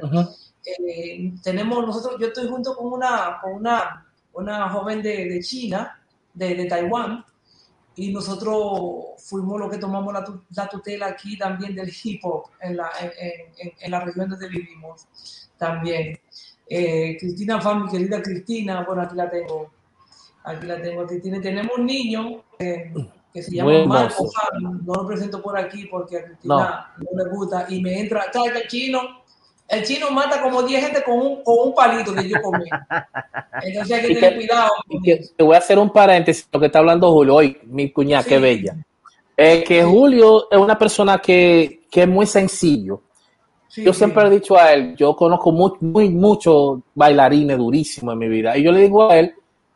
[0.63, 5.99] Eh, tenemos nosotros, yo estoy junto con una, con una, una joven de, de China,
[6.35, 7.25] de, de, Taiwán,
[7.95, 12.77] y nosotros fuimos los que tomamos la, la, tutela aquí también del hip hop en
[12.77, 13.11] la, en,
[13.57, 15.09] en, en la región donde vivimos
[15.57, 16.21] también.
[16.69, 19.71] Eh, Cristina Fan, mi querida Cristina, bueno, aquí la tengo.
[20.45, 21.41] Aquí la tengo, Cristina.
[21.41, 22.93] Tenemos un niño eh,
[23.33, 24.85] que se llama Marco Fan.
[24.85, 27.67] No lo presento por aquí porque a Cristina no, le gusta.
[27.69, 29.01] Y me entra, ¿sabes el chino?
[29.69, 32.65] El chino mata como 10 gente con un, con un palito que yo comí.
[33.63, 34.71] Entonces hay que tener cuidado.
[35.37, 38.39] te voy a hacer un paréntesis, lo que está hablando Julio hoy, mi cuñada, qué
[38.39, 38.77] bella.
[39.37, 43.03] Es que Julio es una persona que, que es muy sencillo
[43.77, 48.29] yo siempre he dicho a él, yo conozco muy, muy muchos bailarines durísimos en mi
[48.29, 48.57] vida.
[48.57, 49.35] Y yo le digo a él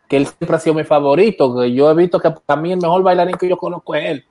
[0.09, 2.81] que él siempre ha sido mi favorito, que yo he visto que para mí el
[2.81, 4.25] mejor bailarín que yo conozco es él.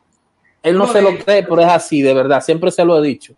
[0.61, 3.33] Él no, se lo cree, pero es así, de verdad, siempre se lo he dicho.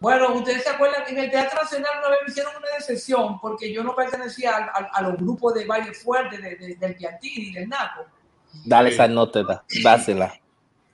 [0.00, 3.72] Bueno, ustedes se acuerdan, en el Teatro Nacional una vez me hicieron una decepción porque
[3.72, 8.04] yo no pertenecía a, los grupos de baile fuerte del Piantini y del Naco.
[8.64, 10.34] Dale esa nota, dásela.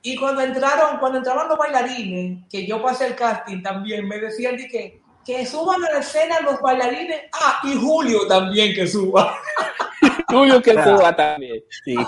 [0.01, 4.55] Y cuando entraron, cuando entraron los bailarines, que yo pasé el casting también, me decían
[4.55, 7.23] que, que suban a la escena los bailarines.
[7.33, 9.37] Ah, y Julio también que suba.
[10.27, 11.63] Julio que suba también.
[11.83, 11.95] Sí.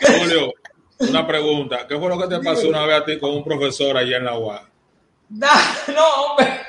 [0.00, 0.52] Julio,
[0.98, 1.86] una pregunta.
[1.86, 4.24] ¿Qué fue lo que te pasó una vez a ti con un profesor allá en
[4.24, 4.68] la UA?
[5.30, 5.44] No,
[6.24, 6.60] hombre.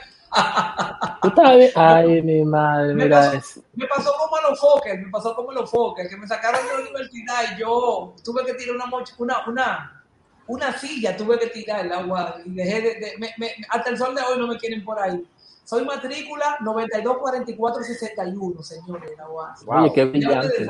[1.75, 5.49] Ay, mi madre, me mira pasó, Me pasó como a los Fokker, me pasó como
[5.51, 8.85] a los Fokker, que me sacaron de la universidad y yo tuve que tirar una,
[9.17, 10.03] una, una,
[10.47, 14.15] una silla, tuve que tirar el agua y dejé de, me, me, hasta el sol
[14.15, 15.25] de hoy no me quieren por ahí.
[15.63, 19.63] Soy matrícula 924461, señores, la UAS.
[19.67, 20.67] Oye, qué brillante.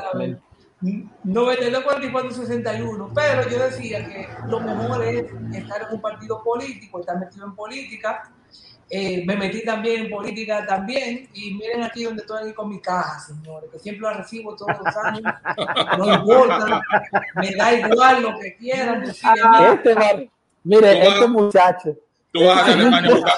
[1.24, 7.44] 924461, pero yo decía que lo mejor es estar en un partido político, estar metido
[7.46, 8.30] en política
[8.92, 12.80] eh, me metí también en política también y miren aquí donde estoy aquí con mi
[12.80, 15.22] caja, señores, que siempre la recibo todos los años,
[15.96, 16.82] no importa,
[17.36, 19.04] me da igual lo que quieran.
[19.22, 20.30] Ah, este,
[20.64, 21.96] mire, este muchacho.
[22.32, 23.34] Tú vas a Alemania a buscar,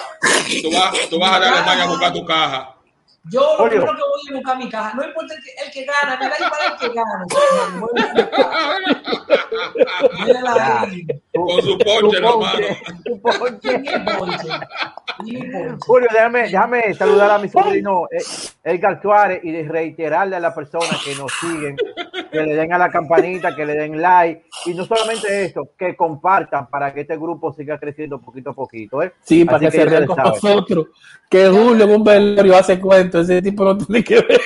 [0.63, 2.77] tú vas, tú vas a Alemania a buscar tu caja.
[3.25, 5.85] Yo lo primero que voy a buscar mi caja, no importa el que, el que
[5.85, 6.89] gana, me da igual el que
[10.89, 11.13] gane.
[11.35, 12.43] Con su ponche, hermano.
[15.87, 18.23] Julio, déjame, déjame saludar a mi sobrino eh,
[18.65, 21.77] Edgar Suárez y de reiterarle a las personas que nos siguen
[22.33, 25.95] que le den a la campanita, que le den like y no solamente eso, que
[25.95, 29.03] compartan para que este grupo siga creciendo poquito a poquito.
[29.03, 29.13] ¿eh?
[29.23, 30.87] Sí, para que, se vean con nosotros.
[31.29, 34.41] Que Julio en un velorio hace cuento, ese tipo no tiene que ver.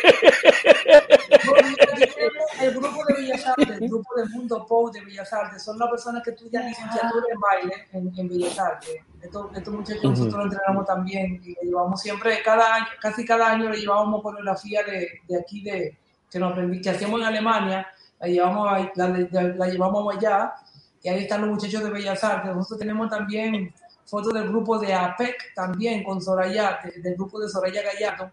[3.56, 6.30] De Bellas Artes, el grupo del Mundo Pou de Bellas Artes, son las personas que
[6.30, 8.96] estudian licenciatura en baile en, en Bellas Artes.
[9.20, 13.52] Estos, estos muchachos nosotros lo entrenamos también y le llevamos siempre, cada año, casi cada
[13.52, 15.98] año le llevábamos coreografía de, de aquí, de,
[16.30, 17.86] que, nos que hacíamos en Alemania,
[18.20, 20.54] la llevamos, la, la llevamos allá
[21.02, 22.54] y ahí están los muchachos de Bellas Artes.
[22.54, 23.72] Nosotros tenemos también
[24.06, 28.32] fotos del grupo de APEC también con Soraya, del grupo de Soraya Gallardo,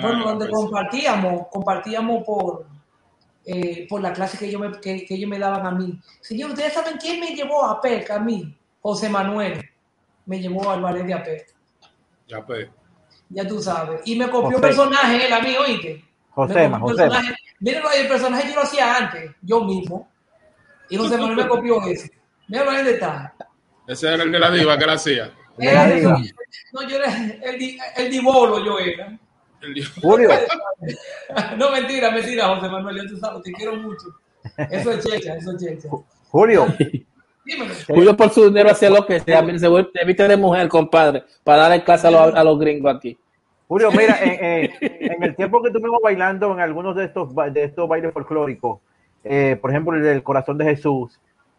[0.00, 2.66] bueno, donde compartíamos, compartíamos por,
[3.46, 5.98] eh, por la clase que ellos, me, que, ellos me daban a mí.
[6.20, 8.56] Señor, ¿ustedes saben quién me llevó a APEC a mí?
[8.80, 9.62] José Manuel
[10.26, 11.54] me llevó al ballet de APEC.
[12.26, 12.68] Ya, pues.
[13.28, 14.00] Ya tú sabes.
[14.04, 16.04] Y me copió un personaje él a mí, oíste.
[16.30, 17.08] José, José.
[17.60, 20.08] Miren, el personaje yo lo hacía antes, yo mismo.
[20.88, 22.10] Y José Manuel me copió ese.
[22.48, 23.34] Mira dónde está.
[23.86, 25.32] Ese era el de la diva que la hacía.
[25.58, 29.18] no, yo era el, el divolo, yo era.
[30.00, 30.30] Julio.
[31.56, 34.06] No, mentira, mentira, José Manuel, yo sabes, te quiero mucho.
[34.70, 35.88] Eso es checha, eso es checha.
[36.28, 36.66] Julio.
[37.88, 41.62] Julio por su dinero hace lo que sea, se, se viste de mujer, compadre, para
[41.62, 43.18] darle clase a los, a los gringos aquí.
[43.66, 48.12] Julio, mira, en, el tiempo que estuvimos bailando en algunos de estos, de estos bailes
[48.12, 48.80] folclóricos,
[49.24, 51.18] eh, por ejemplo, el del corazón de Jesús,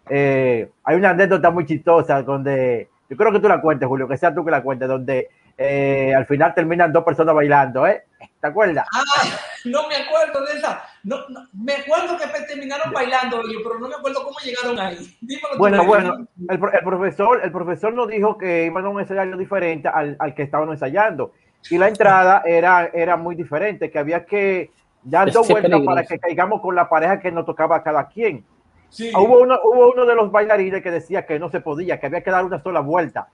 [0.09, 4.17] eh, hay una anécdota muy chistosa donde, yo creo que tú la cuentes, Julio, que
[4.17, 8.03] sea tú que la cuentes, donde eh, al final terminan dos personas bailando, ¿eh?
[8.41, 8.87] ¿Te acuerdas?
[8.93, 9.23] Ah,
[9.65, 10.83] no me acuerdo de esa.
[11.03, 11.17] No,
[11.53, 15.17] me acuerdo que terminaron bailando ellos, pero no me acuerdo cómo llegaron ahí.
[15.57, 20.15] bueno, bueno, el, profesor, el profesor nos dijo que iban a un ensayo diferente al,
[20.19, 21.33] al que estaban ensayando
[21.69, 24.71] y la entrada era, era muy diferente, que había que
[25.03, 28.45] dar dos vueltas para que caigamos con la pareja que nos tocaba a cada quien.
[29.15, 32.21] Hubo, uno, hubo uno de los bailarines que decía que no se podía, que había
[32.21, 33.27] que dar una sola vuelta.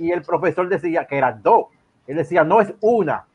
[0.00, 1.66] Y el profesor decía que eran dos.
[2.06, 3.26] Él decía, no es una.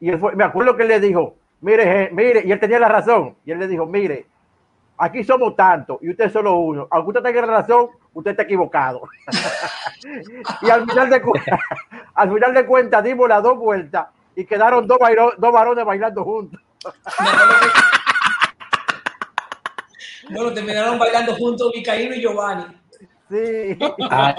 [0.00, 2.88] Y él fue, me acuerdo que él le dijo, mire, mire, y él tenía la
[2.88, 3.36] razón.
[3.46, 4.26] Y él le dijo, mire,
[4.98, 6.86] aquí somos tantos y usted solo uno.
[6.90, 9.02] Aunque usted tenga razón, usted está equivocado.
[10.62, 11.60] y al final de cuentas,
[12.54, 16.60] de cuentas dimos las dos vueltas y quedaron dos, varones bailando juntos.
[20.30, 22.83] bueno, terminaron bailando juntos Vicaíno y Giovanni.
[23.34, 23.76] Sí.
[24.10, 24.34] Ay,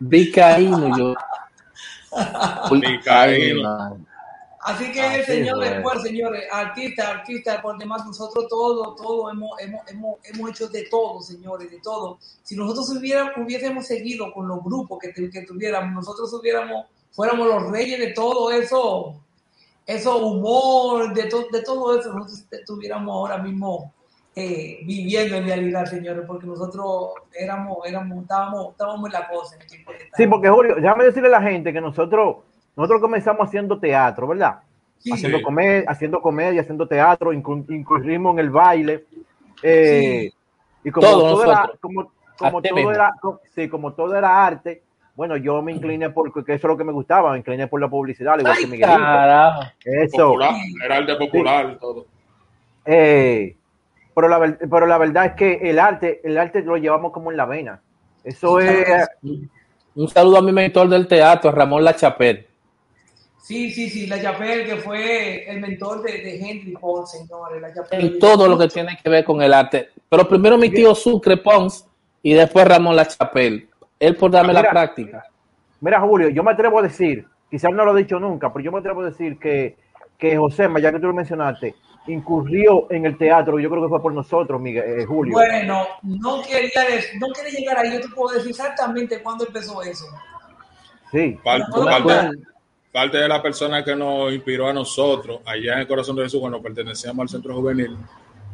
[0.00, 1.14] Vicaíno y yo.
[2.70, 3.98] Vicaíno.
[4.64, 10.16] Así que, señores, pues, señores, artistas, artistas, por demás, nosotros todo, todo hemos, hemos, hemos,
[10.24, 12.18] hemos, hecho de todo, señores, de todo.
[12.42, 17.70] Si nosotros hubiéramos, hubiésemos seguido con los grupos que, que tuviéramos, nosotros hubiéramos, fuéramos los
[17.70, 19.14] reyes de todo eso,
[19.84, 23.92] eso humor, de, de todo eso, nosotros estuviéramos ahora mismo
[24.34, 29.56] eh, viviendo en realidad, señores, porque nosotros éramos, éramos, estábamos, estábamos en la cosa.
[29.56, 29.68] En
[30.16, 32.36] sí, porque Julio, déjame decirle a la gente que nosotros
[32.76, 34.60] nosotros comenzamos haciendo teatro, ¿verdad?
[35.12, 39.04] haciendo, Comedia, haciendo comedia, haciendo teatro, incluimos en el baile.
[39.62, 40.30] Eh,
[40.84, 42.04] y como todo, era, como,
[42.62, 43.12] todo era,
[43.54, 44.82] sí, como todo era arte,
[45.14, 47.88] bueno, yo me incliné porque eso es lo que me gustaba, me incliné por la
[47.88, 48.90] publicidad, igual que Miguel.
[49.84, 50.40] Eso.
[50.40, 52.06] era arte popular, todo.
[52.84, 53.56] Eh,
[54.14, 57.36] pero, la, pero la verdad es que el arte, el arte lo llevamos como en
[57.36, 57.80] la vena.
[58.24, 59.08] Eso es.
[59.94, 62.46] Un saludo a mi mentor del teatro, Ramón Lachapel.
[63.42, 67.60] Sí, sí, sí, la Chapel, que fue el mentor de, de Henry Pons, señores.
[67.60, 69.90] La en todo lo que tiene que ver con el arte.
[70.08, 71.84] Pero primero mi tío Sucre Pons
[72.22, 73.68] y después Ramón La Chapel.
[73.98, 75.24] Él por darme la práctica.
[75.80, 78.70] Mira, Julio, yo me atrevo a decir, quizás no lo he dicho nunca, pero yo
[78.70, 79.76] me atrevo a decir que,
[80.16, 81.74] que José, ya que tú lo mencionaste,
[82.06, 85.34] incurrió en el teatro, yo creo que fue por nosotros, Miguel, eh, Julio.
[85.34, 86.82] Bueno, no quería,
[87.18, 90.06] no quería llegar ahí, yo te puedo decir exactamente cuándo empezó eso.
[91.10, 91.38] Sí.
[92.92, 96.40] parte de la persona que nos inspiró a nosotros allá en el corazón de Jesús
[96.40, 97.96] cuando pertenecíamos al centro juvenil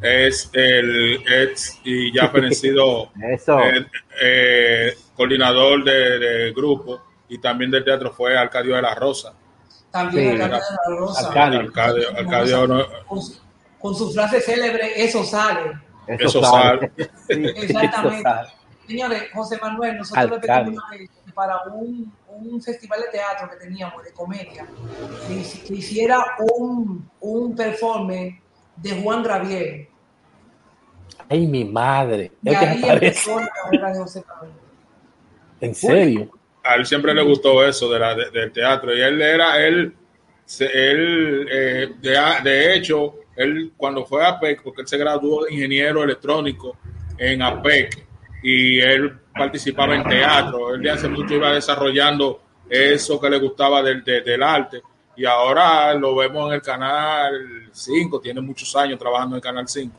[0.01, 3.86] es el ex y ya fenecido eh,
[4.22, 9.34] eh, coordinador de, grupo y también del teatro fue Arcadio de la Rosa.
[9.91, 11.28] También Arcadio de la Rosa.
[11.28, 12.89] Arcadio,
[13.78, 15.72] con, su frase célebre, eso sale.
[16.07, 16.93] Eso, sale.
[17.28, 18.30] Exactamente.
[18.86, 20.82] Señores, José Manuel, nosotros le pedimos
[21.34, 24.66] para un un festival de teatro que teníamos de comedia,
[25.26, 26.24] que, hiciera
[26.57, 28.34] un, un performance
[28.76, 29.89] de Juan Gravier.
[31.28, 32.32] Ay, mi madre.
[32.43, 34.24] Y ahí empezó la carrera de José
[35.61, 36.30] ¿En serio?
[36.68, 38.96] A él siempre le gustó eso de la, del teatro.
[38.96, 39.94] Y él era, él,
[40.60, 45.54] él eh, de, de, hecho, él cuando fue a APEC, porque él se graduó de
[45.54, 46.76] ingeniero electrónico
[47.16, 48.06] en APEC,
[48.42, 50.74] y él participaba en teatro.
[50.74, 54.82] Él de hace mucho iba desarrollando eso que le gustaba del, del arte
[55.18, 59.66] y ahora lo vemos en el canal 5, tiene muchos años trabajando en el canal
[59.66, 59.92] 5.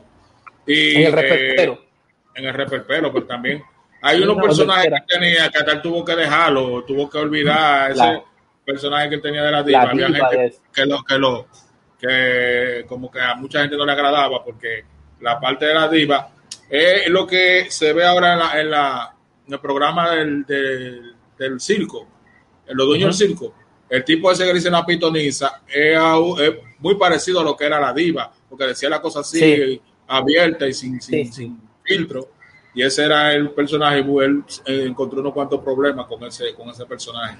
[0.66, 1.72] Y, en el reperpero.
[1.74, 1.88] Eh,
[2.36, 3.62] en el reperpero, pero también
[4.02, 8.22] hay unos personajes que tenía que tal tuvo que dejarlo, tuvo que olvidar ese
[8.64, 9.82] personaje que tenía de la diva.
[9.82, 11.46] Había gente que lo, que lo,
[11.98, 14.84] que como que a mucha gente no le agradaba porque
[15.20, 16.30] la parte de la diva
[16.68, 21.60] es lo que se ve ahora en, la, en, la, en el programa del, del,
[21.60, 22.06] circo,
[22.66, 23.54] en los dueños del circo.
[23.88, 25.98] El tipo ese que dice la pitoniza es,
[26.78, 30.72] muy parecido a lo que era la diva, porque decía la cosa así, abierta y
[30.72, 32.28] sin, sin, filtro.
[32.74, 36.68] Y ese era el personaje, y él eh, encontró unos cuantos problemas con ese, con
[36.68, 37.36] ese personaje.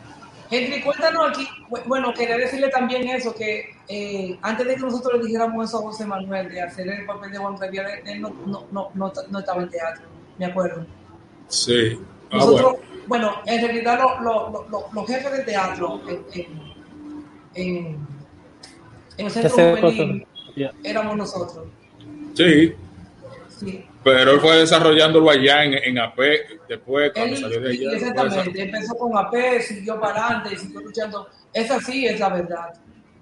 [0.51, 1.47] Henry, cuéntanos aquí,
[1.87, 5.83] bueno, quería decirle también eso, que eh, antes de que nosotros le dijéramos eso a
[5.83, 9.63] José Manuel, de hacer el papel de Juan Revilla, él no, no, no, no, estaba
[9.63, 10.03] en teatro,
[10.39, 10.85] me acuerdo.
[11.47, 12.01] Sí.
[12.33, 12.77] Ah, nosotros,
[13.07, 13.33] bueno.
[13.47, 14.01] en realidad
[14.93, 16.25] los jefes de teatro en,
[17.55, 17.99] en,
[19.17, 20.27] en el centro juvenil
[20.83, 21.67] éramos nosotros.
[22.35, 22.75] Sí.
[23.49, 23.85] Sí.
[24.03, 26.19] Pero él fue desarrollándolo allá en, en AP,
[26.69, 27.91] después cuando Él- salió de allá.
[27.93, 31.29] exactamente, empezó con AP, siguió para adelante, siguió luchando.
[31.53, 32.73] Esa sí es la verdad.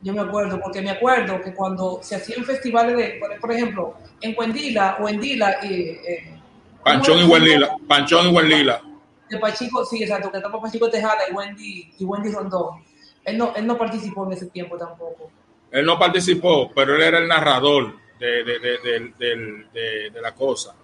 [0.03, 4.35] Yo me acuerdo, porque me acuerdo que cuando se hacían festivales de, por, ejemplo, en
[4.39, 6.35] Huendila o en Dila, eh, eh,
[6.85, 7.41] Panchón y.
[7.41, 7.77] Lila.
[7.89, 8.81] Panchón y Buen Lila.
[9.29, 12.85] de Pachico, sí, exacto, que estaba Pachico Tejada y Wendy, y Wendy Rondón.
[13.25, 15.29] Él no, él no participó en ese tiempo tampoco.
[15.73, 20.21] Él no participó, pero él era el narrador de, de, de, de- de- de- de
[20.21, 20.75] la cosa.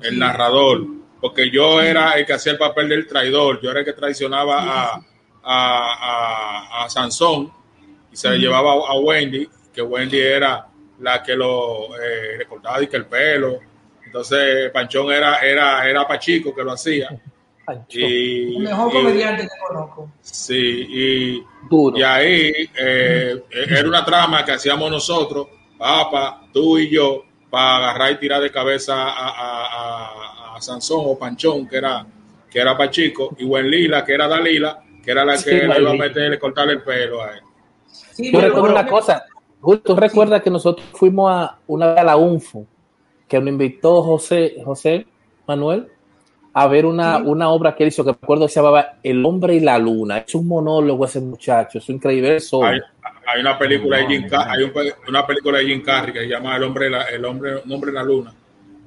[0.00, 0.18] El Sí.
[0.18, 0.82] narrador.
[1.20, 3.60] Porque yo era el que hacía el papel del traidor.
[3.62, 4.94] Yo era el que traicionaba a,
[5.42, 7.50] a, a, a Sansón
[8.12, 10.66] y se le llevaba a, Wendy, que Wendy era
[11.00, 13.58] la que lo eh, le cortaba y que el pelo.
[14.04, 17.08] Entonces Panchón era, era, era Pachico que lo hacía.
[17.88, 20.12] Y, El mejor y- comediante que conozco.
[20.20, 21.98] sí, y duro.
[21.98, 25.48] y ahí eh, era una trama que hacíamos nosotros,
[25.78, 29.66] Papa, tú y yo, para agarrar y tirar de cabeza a, a-
[30.52, 32.06] a- a Sansón o Panchón, que era,
[32.50, 35.80] que era Pachico, y Buen Lila, que era Dalila, que era la que Sí, le
[35.80, 37.40] iba a meter, cortarle el pelo a él.
[37.86, 39.24] Sí, Yo recuerdo una cosa.
[39.84, 42.66] ¿Tú recuerdas que nosotros fuimos a una vez a la UNFO,
[43.28, 45.06] que nos invitó José, José
[45.46, 45.88] Manuel
[46.52, 47.22] a ver una, Sí.
[47.26, 49.78] una obra que él hizo, que me acuerdo que se llamaba El hombre y la
[49.78, 50.18] luna.
[50.18, 52.36] Es un monólogo ese muchacho, es increíble.
[52.36, 52.64] Eso.
[52.64, 52.80] Hay,
[53.26, 54.72] hay una película de Jim Car- hay un
[55.08, 57.90] una película de Jim Carrey que se llama El hombre, la- el hombre, un hombre
[57.90, 58.34] en la luna,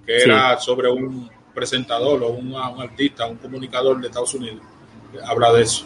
[0.05, 0.29] que Sí.
[0.29, 4.61] era sobre un presentador o un, un artista, un comunicador de Estados Unidos.
[5.25, 5.85] Habla de eso.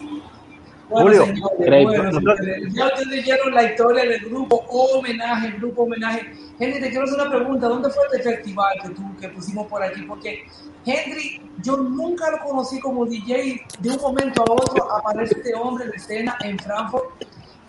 [0.88, 1.24] Bueno, Julio,
[1.56, 6.20] señores, bueno, señores, ya ustedes leyeron la historia del grupo homenaje, el grupo homenaje.
[6.60, 7.66] Henry, te quiero hacer una pregunta.
[7.68, 10.02] ¿Dónde fue este festival que, tú, que pusimos por aquí?
[10.02, 10.44] Porque
[10.84, 13.62] Henry, yo nunca lo conocí como DJ.
[13.80, 17.24] De un momento a otro aparece este hombre en escena en Frankfurt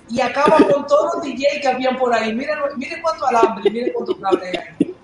[0.09, 2.33] y acaba con todos los DJ que habían por ahí.
[2.33, 4.95] Miren, miren cuánto alambre, miren cuánto cable hay.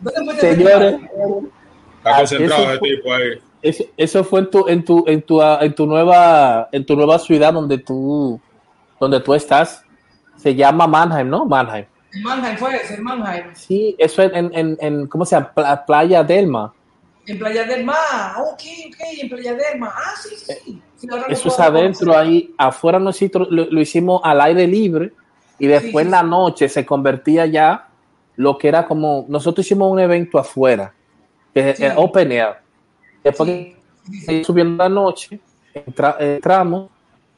[0.00, 0.94] ¿Dónde fue este Señores?
[0.94, 3.28] Está Ah, concentrado eso ese fue- tipo ahí.
[3.62, 6.96] eso, eso fue en tu, en tu, en tu, ah, en tu nueva, en tu
[6.96, 8.38] nueva ciudad donde tú,
[9.00, 9.82] donde tú estás.
[10.36, 11.46] Se llama Mannheim, ¿no?
[11.46, 11.86] Mannheim.
[12.12, 13.54] En Mannheim fue ese, en Mannheim.
[13.54, 15.52] Sí, eso en, en, en, en- ¿cómo se llama?
[15.54, 16.72] Pla- Playa Delma.
[17.26, 19.92] En Playa del Mar, ok, ok, en Playa del Mar.
[19.96, 20.82] Ah, sí, sí, sí.
[21.10, 25.12] Ahora Eso es adentro ahí, afuera nosotros lo, lo hicimos al aire libre
[25.58, 27.88] y después sí, en la noche se convertía ya
[28.36, 30.92] lo que era como, nosotros hicimos un evento afuera,
[31.52, 31.84] que Sí.
[31.84, 32.54] era open air.
[33.22, 33.48] Después
[34.26, 35.38] que subiendo la noche,
[35.74, 36.90] entra- entramos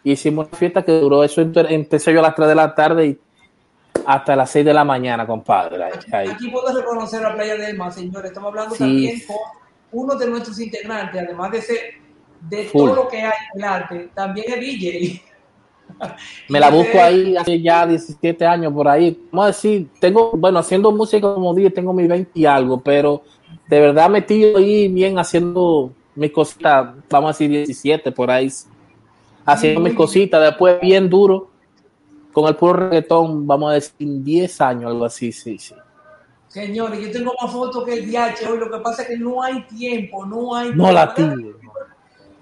[0.03, 3.19] hicimos una fiesta que duró, eso empecé yo a las 3 de la tarde y
[4.07, 5.83] hasta las 6 de la mañana, compadre.
[6.13, 6.29] ahí.
[6.29, 8.31] Aquí puedo reconocer a Playa del Mar, señores.
[8.31, 8.79] Estamos hablando Sí.
[8.85, 9.37] también con
[9.93, 11.79] uno de nuestros integrantes, además de ser
[12.49, 12.81] de Full.
[12.91, 15.23] todo lo que hay en el arte, también es DJ.
[16.49, 19.19] Me la busco ahí hace ya 17 años por ahí.
[19.31, 23.23] Vamos a decir, tengo, bueno, haciendo música como dije, tengo mi 20 y algo, pero
[23.69, 28.51] de verdad metido ahí bien haciendo mis cositas, vamos a decir 17 por ahí,
[29.45, 31.51] haciendo mis cositas, después bien duro,
[32.33, 35.75] con el puro reggaetón, vamos a decir 10 años, algo así, sí, sí.
[36.49, 38.59] Señores, yo tengo más fotos que el DH hoy.
[38.59, 40.93] Lo que pasa es que no hay tiempo, no hay No tiempo.
[40.93, 41.59] la tiro.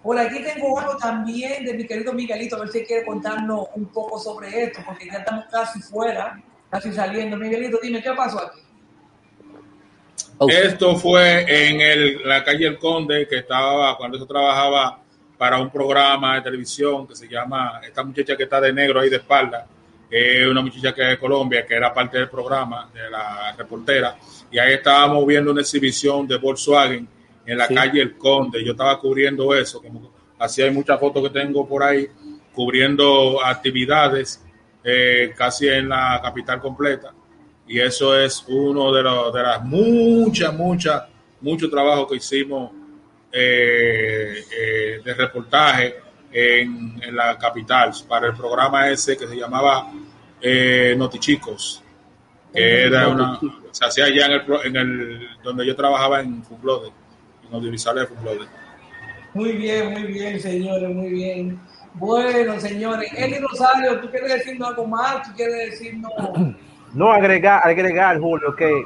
[0.05, 3.87] Por aquí tengo algo también de mi querido Miguelito, a ver si quiere contarnos un
[3.87, 6.39] poco sobre esto, porque ya estamos casi fuera,
[6.71, 7.39] casi saliendo.
[7.39, 8.61] Miguelito, dime, ¿qué pasó aquí?
[10.51, 14.99] Esto fue en el- la calle El Conde, que estaba, cuando yo trabajaba
[15.39, 19.09] para un programa de televisión que se llama, esta muchacha que está de negro ahí
[19.09, 19.67] de espalda,
[20.11, 23.55] que es una muchacha que es de Colombia, que era parte del programa, de la
[23.57, 24.17] reportera,
[24.51, 27.09] y ahí estábamos viendo una exhibición de Volkswagen
[27.47, 27.75] en la Sí.
[27.75, 28.65] calle El Conde.
[28.65, 32.09] Yo estaba cubriendo eso, como así hay muchas fotos que tengo por ahí,
[32.53, 34.43] cubriendo actividades
[34.83, 37.13] eh, casi en la capital completa
[37.67, 41.05] y eso es uno de, los, de las muchas, muchas,
[41.41, 42.71] mucho trabajo que hicimos
[43.33, 45.97] eh, eh, de reportaje
[46.31, 49.91] en, en la capital para el programa ese que se llamaba
[50.97, 51.83] Notichicos,
[52.53, 53.41] que era una,
[53.71, 56.91] se hacía allá en el, en el donde yo trabajaba en Fublode,
[57.49, 58.47] en audiovisuales de.
[59.35, 61.61] Muy bien, muy bien, señores, muy bien.
[61.95, 65.23] Bueno, señores, Eli Rosario, ¿tú quieres decirnos algo más?
[65.23, 66.13] ¿Tú quieres decirnos?
[66.95, 68.85] No agregar, agregar, Julio, que,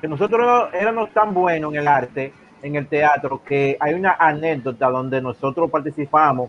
[0.00, 4.88] que nosotros éramos tan buenos en el arte, en el teatro, que hay una anécdota
[4.88, 6.48] donde nosotros participamos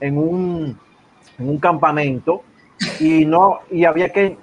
[0.00, 0.80] en un,
[1.38, 2.44] en un campamento
[2.98, 4.38] y no y había que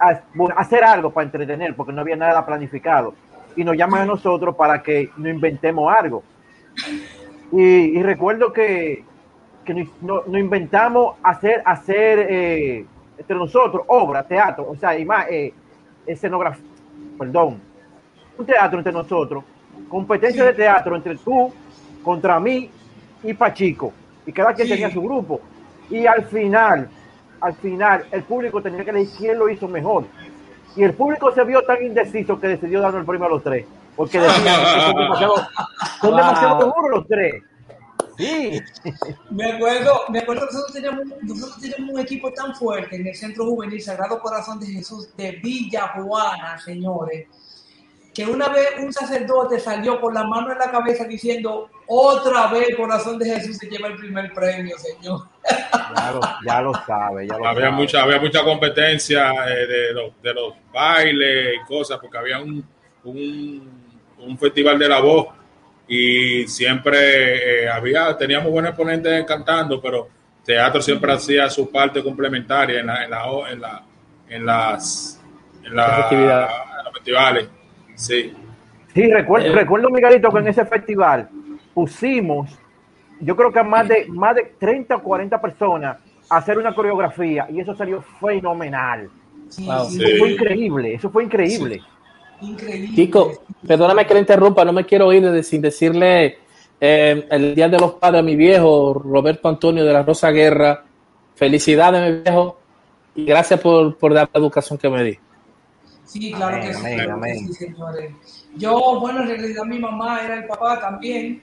[0.56, 3.14] hacer algo para entretener porque no había nada planificado
[3.56, 6.22] y nos llaman a nosotros para que nos inventemos algo
[7.52, 7.62] y,
[7.98, 9.04] y recuerdo que,
[9.64, 9.88] que nos,
[10.26, 12.84] no- inventamos hacer hacer eh,
[13.18, 15.52] entre nosotros obra teatro o sea y más eh,
[16.06, 16.64] escenografía
[17.18, 17.60] perdón
[18.38, 19.44] un teatro entre nosotros,
[19.88, 21.50] competencia de teatro entre tú,
[22.02, 22.68] contra mí
[23.22, 23.94] y Pachico,
[24.26, 24.74] y cada quien Sí.
[24.74, 25.40] tenía su grupo.
[25.88, 26.86] Y al final,
[27.40, 30.04] al final, el público tenía que elegir quién lo hizo mejor.
[30.76, 33.64] Y el público se vio tan indeciso que decidió darnos el premio a los tres,
[33.96, 36.16] porque decían que son demasiado, son Wow.
[36.16, 37.42] demasiado duros los tres.
[38.18, 38.60] Sí,
[39.30, 43.14] Me acuerdo, me acuerdo que nosotros teníamos, nosotros teníamos un equipo tan fuerte en el
[43.14, 47.26] Centro Juvenil Sagrado Corazón de Jesús de Villa Juana, señores,
[48.14, 52.74] que una vez un sacerdote salió con la mano en la cabeza diciendo, otra vez
[52.74, 55.28] Corazón de Jesús se lleva el primer premio, señor.
[55.94, 57.76] ya lo, ya lo sabe, ya lo había sabe.
[57.76, 62.64] mucha había mucha competencia eh, de los de los bailes y cosas porque había un,
[63.04, 63.85] un,
[64.18, 65.28] un festival de la voz
[65.88, 70.08] y siempre eh, había teníamos buenos exponentes cantando pero
[70.44, 73.82] teatro siempre hacía su parte complementaria en la en, la, en, la,
[74.28, 75.22] en las
[75.64, 76.08] en, la-
[76.78, 77.48] en los festivales
[77.94, 78.32] sí
[78.94, 79.52] Sí, recuerdo, Eh.
[79.52, 81.28] recuerdo, Miguelito, que en ese festival
[81.74, 82.58] pusimos,
[83.20, 85.98] yo creo que a más de, más de 30 o 40 personas
[86.30, 89.10] a hacer una coreografía y eso salió fenomenal.
[89.50, 89.84] Sí, Wow.
[89.90, 91.82] sí, Eso fue increíble, eso fue increíble.
[92.40, 92.94] Increíble.
[92.94, 93.32] Chico,
[93.66, 96.38] perdóname que le interrumpa, no me quiero ir de- sin decirle
[96.80, 100.84] eh, el Día de los Padres a mi viejo, Roberto Antonio de la Rosa Guerra.
[101.34, 102.58] Felicidades, mi viejo,
[103.14, 105.18] y gracias por, por dar la educación que me di.
[106.04, 107.38] Sí, claro Amén, que sí, amén, que amén.
[107.48, 108.12] sí, señores.
[108.56, 111.42] Yo, bueno, en realidad mi mamá era el papá también.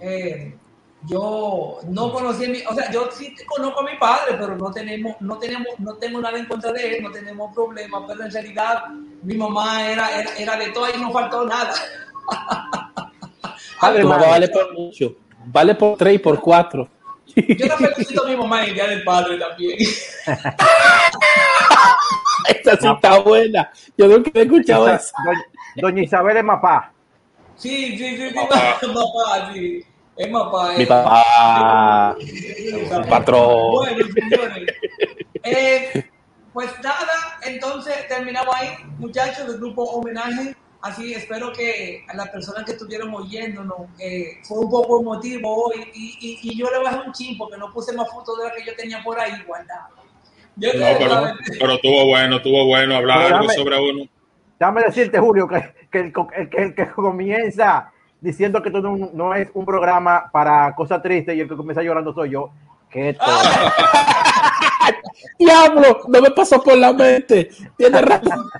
[0.00, 0.54] Eh,
[1.06, 4.70] yo no conocí a mi, o sea, yo sí conozco a mi padre, pero no
[4.70, 8.30] tenemos, no tenemos, no tengo nada en contra de él, no tenemos problemas, pero en
[8.30, 8.82] realidad
[9.22, 11.74] mi mamá era, era, era de todo y no faltó nada.
[13.80, 15.16] Padre, mamá vale por mucho,
[15.46, 16.88] vale por tres y por cuatro.
[17.34, 19.78] Yo la felicito a mi mamá en el Día del Padre también.
[22.48, 23.70] Esta sí está buena.
[23.96, 25.12] Yo nunca he escuchado eso.
[25.76, 26.92] doña Isabel es mapá.
[27.56, 28.78] Sí, sí, sí, sí, Papá.
[28.80, 29.84] papá, sí.
[30.16, 30.72] Es papá.
[30.76, 33.70] Mi papá, El patrón.
[33.72, 34.74] Bueno, señores.
[35.42, 36.10] Eh,
[36.52, 40.54] pues nada, entonces terminamos ahí, muchachos, del grupo Homenaje.
[40.82, 45.90] Así espero que a las personas que estuvieron oyéndonos eh, fue un poco emotivo hoy.
[45.94, 48.54] Y, y, y yo le bajé un chin porque no puse más fotos de las
[48.54, 49.90] que yo tenía por ahí guardadas.
[50.56, 51.22] No, pero,
[51.58, 54.04] pero tuvo bueno tuvo bueno hablar Pero algo dame- sobre uno
[54.58, 58.80] Déjame decirte, Julio, que, que el, co- el que, el que comienza diciendo que esto
[58.80, 62.50] no, no es un programa para cosas tristes y el que comienza llorando soy yo.
[62.90, 63.16] Que
[65.38, 67.50] Diablo, no me pasó por la mente.
[67.76, 68.50] Tienes razón.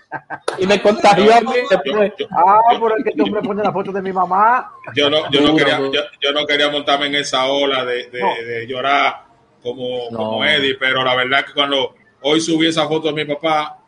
[0.59, 2.12] Y me contagió a mí después.
[2.30, 4.70] Ah, por el que este hombre pone la foto de mi mamá.
[4.94, 5.92] yo no, yo no quería, duro.
[5.92, 8.28] yo, yo no quería montarme en esa ola de, de- No.
[8.47, 9.24] de llorar
[9.62, 10.18] como, No.
[10.18, 13.78] como Eddie, pero la verdad que cuando hoy subí esa foto de mi papá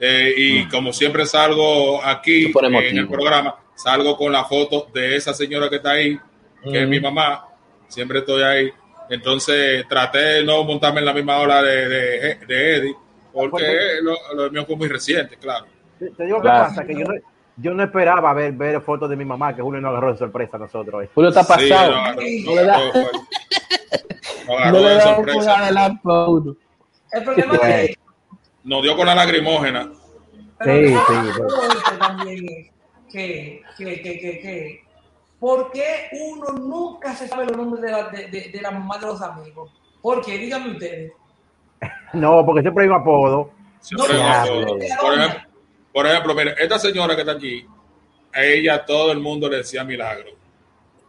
[0.00, 5.32] eh, y como siempre salgo aquí en el programa, salgo con la foto de esa
[5.34, 6.18] señora que está ahí,
[6.70, 7.46] que es mi mamá,
[7.88, 8.70] siempre estoy ahí.
[9.10, 12.94] Entonces traté de no montarme en la misma ola de, de, de Eddie,
[13.32, 15.66] porque lo, lo mío fue muy reciente, claro.
[15.98, 16.64] Te, te digo qué Claro.
[16.68, 17.14] pasa, que yo no,
[17.56, 20.56] yo no esperaba ver, ver fotos de mi mamá, que Julio nos agarró de sorpresa
[20.56, 20.94] a nosotros.
[20.94, 21.08] hoy.
[21.14, 21.94] Julio está pasado.
[22.20, 22.44] Sí.
[22.46, 22.78] No le da-
[24.46, 25.58] No le da un sorpresa.
[25.58, 26.56] adelanto a uno.
[27.12, 27.94] el problema es que
[28.64, 29.90] Nos dio con la lagrimógena.
[30.58, 31.42] Pero Sí, sí, más sí.
[31.42, 34.84] fuerte también es que, que, que, que,
[35.38, 38.70] que, ¿por qué uno nunca se sabe los nombres de la, de, de, de la
[38.70, 39.70] mamá de los amigos?
[40.02, 40.38] ¿Por qué?
[40.38, 41.12] Díganme ustedes.
[42.12, 43.50] No, porque siempre hay un apodo.
[43.80, 44.66] Siempre No,
[45.00, 45.40] por, ejemplo,
[45.92, 47.66] por ejemplo, mire, esta señora que está aquí,
[48.32, 50.30] a ella todo el mundo le decía milagro.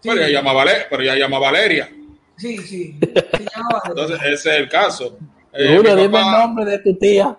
[0.02, 1.90] Sí, Pero ella llama Vale- pero ella llama Valeria.
[2.38, 3.00] sí, sí.
[3.02, 3.14] Se
[3.90, 5.18] Entonces, ese es el caso.
[5.54, 7.38] Eh, Julio, mi dime el nombre de tu tía.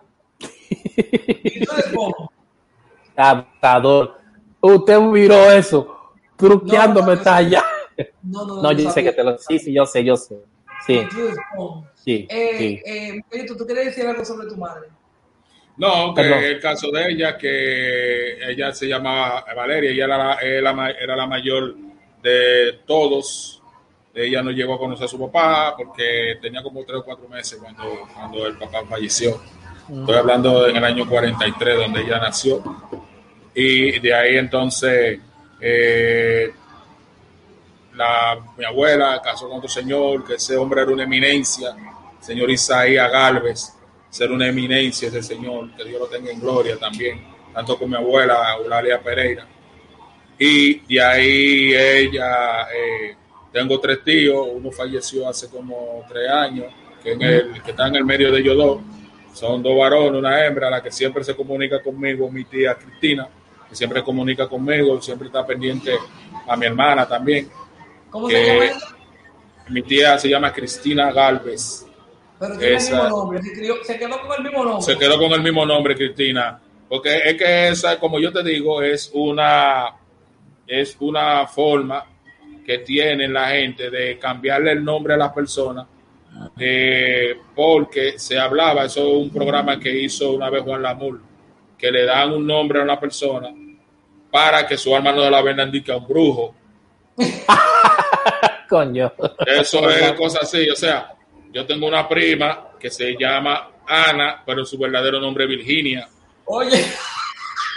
[0.69, 2.33] ¿Y entonces cómo?
[3.17, 4.19] Adaptador.
[4.61, 6.00] Usted miró eso.
[6.41, 7.65] Truqueándome No, está allá.
[8.23, 9.37] No, no, No, yo sé que te lo.
[9.39, 10.37] Sí, sí, yo sé, yo sé.
[10.87, 11.07] Sí,
[11.55, 11.87] ¿cómo?
[11.95, 12.83] sí, Eh, sí.
[13.31, 14.89] eh, ¿tú quieres decir algo sobre tu madre?
[15.77, 16.45] No, que Perdón.
[16.45, 20.91] el caso de ella, que ella se llamaba Valeria, ella era la, era la ma-
[20.91, 21.75] era la mayor
[22.23, 23.63] de todos.
[24.15, 27.59] Ella no llegó a conocer a su papá porque tenía como tres o cuatro meses
[27.61, 27.85] cuando,
[28.15, 29.41] cuando el papá falleció.
[29.89, 32.63] Estoy hablando en el año 43, donde ella nació.
[33.55, 35.21] Y de ahí entonces
[35.61, 36.53] eh,
[37.95, 41.75] la, mi abuela casó con otro señor, que ese hombre era una eminencia,
[42.21, 43.75] señor Isaías Galvez,
[44.09, 47.23] ser una eminencia ese señor, que Dios lo tenga en gloria también,
[47.53, 49.47] tanto con mi abuela, Eulalia Pereira.
[50.39, 53.17] Y de ahí ella, eh,
[53.53, 56.67] tengo tres tíos, uno falleció hace como tres años,
[57.03, 58.81] que, en el, que está en el medio de ellos dos,
[59.33, 63.29] son dos varones, una hembra, la que siempre se comunica conmigo, mi tía Cristina,
[63.71, 65.95] que siempre comunica conmigo, siempre está pendiente
[66.47, 67.49] a mi hermana también.
[68.11, 68.79] ¿Cómo que se llama ella?
[69.69, 71.87] Mi tía se llama Cristina Galvez.
[72.39, 73.43] Pero tiene esa- el mismo nombre.
[73.43, 74.83] Se, crió- se quedó con el mismo nombre.
[74.83, 76.61] Se quedó con el mismo nombre, Cristina.
[76.89, 79.95] Porque es que esa, como yo te digo, es una,
[80.67, 82.05] es una forma
[82.67, 85.87] que tiene la gente de cambiarle el nombre a las personas.
[86.59, 91.21] eh, porque se hablaba, eso es un programa que hizo una vez Juan Lamur,
[91.81, 93.49] que le dan un nombre a una persona
[94.31, 96.55] para que su alma no de la indique a un brujo.
[98.69, 99.13] Coño.
[99.47, 100.69] Eso es cosa así.
[100.69, 101.13] O sea,
[101.51, 106.09] yo tengo una prima que se llama Ana, pero su verdadero nombre es Virginia.
[106.45, 106.85] Oye,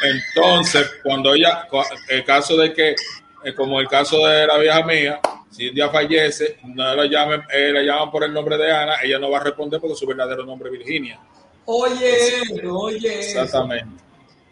[0.04, 1.68] Entonces, cuando ella,
[2.10, 2.96] el caso de que,
[3.44, 5.20] eh, como el caso de la vieja mía,
[5.50, 8.96] si un día fallece, no la llamen, eh, la llaman por el nombre de Ana,
[9.02, 11.20] ella no va a responder porque su verdadero nombre es Virginia.
[11.66, 13.20] Oye, oye.
[13.20, 14.04] Exactamente.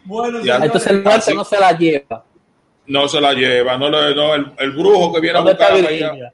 [0.04, 2.24] Bueno, Entonces el muerto no se la lleva.
[2.86, 5.70] No se la lleva, no, le- no el, el brujo que viene a ¿Dónde está
[5.70, 5.90] buscarla.
[5.90, 6.32] ella- Virginia?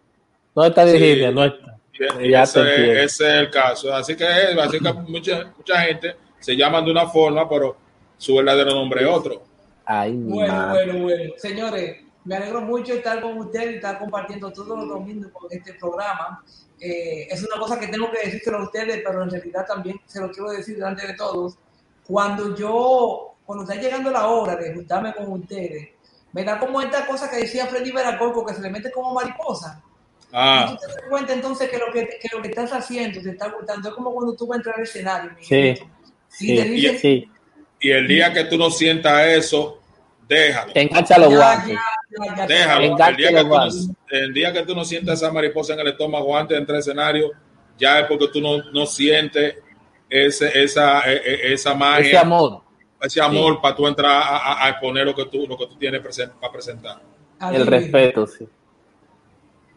[0.54, 1.34] ¿Dónde está Sí.
[1.34, 1.78] No está.
[2.20, 3.92] Y Ya ese, ese es el caso.
[3.94, 7.76] Así que, así que mucha, mucha gente se llaman de una forma, pero
[8.16, 9.42] su verdadero nombre es otro.
[9.84, 10.86] Ay, Bueno, madre.
[10.86, 11.32] bueno, bueno.
[11.36, 15.48] Señores, me alegro mucho de estar con ustedes y estar compartiendo todos los domingos con
[15.52, 16.42] este programa.
[16.80, 20.20] Eh, es una cosa que tengo que decírselo a ustedes, pero en realidad también se
[20.20, 21.56] lo quiero decir delante de todos.
[22.06, 25.88] Cuando yo, cuando está llegando la hora de juntarme con ustedes,
[26.32, 29.82] me da como esta cosa que decía Freddy Veracoco, que se le mete como mariposa.
[29.84, 33.20] Y Ah, tú te das cuenta entonces que lo que, que lo que estás haciendo
[33.22, 33.88] te está gustando.
[33.88, 35.30] Es como cuando tú vas a entrar al escenario.
[35.40, 35.86] Sí, hijito,
[36.40, 37.30] y te Sí, dicen, sí.
[37.80, 39.77] y el día que tú no sientas eso,
[40.28, 40.72] déjalo.
[40.74, 41.74] Engancha los guantes.
[41.74, 41.80] ya,
[42.26, 42.96] ya, ya, Déjalo.
[43.08, 43.88] El día, que tú no, guantes.
[44.10, 46.80] el día que tú no sientas esa mariposa en el estómago antes de entrar al
[46.80, 47.30] escenario,
[47.78, 49.56] ya es porque tú no, no sientes
[50.10, 52.62] ese, esa, e- e- esa magia, Ese amor.
[53.00, 55.76] ese amor para tú entrar a, a- a exponer lo que tú, lo que tú
[55.76, 56.00] tienes
[56.40, 57.00] para presentar.
[57.52, 58.48] El respeto, sí.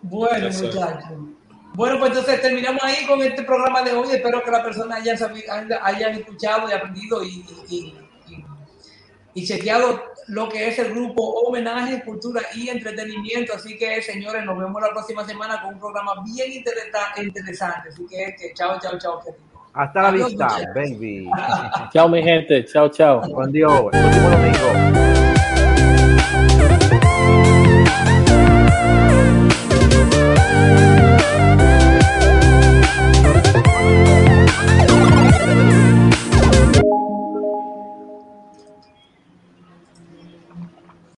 [0.02, 1.04] Bueno, muchachos.
[1.74, 4.08] Bueno, pues entonces terminamos ahí con este programa de hoy.
[4.12, 7.28] Espero que las personas hayan, hayan- hayan escuchado y aprendido y,
[7.70, 8.46] y, y- y-
[9.36, 13.54] y chequeado lo que es el grupo Homenaje, Cultura y Entretenimiento.
[13.54, 17.90] Así que, señores, nos vemos la próxima semana con un programa bien interesante.
[17.90, 19.22] Así que, que chao, chao, chao.
[19.74, 20.68] Hasta la vista, muchachos.
[20.76, 21.30] baby.
[21.94, 22.66] chao, mi gente.
[22.66, 23.22] Chao, chao.
[23.32, 23.90] Con Dios.
[23.94, 25.02] El último domingo.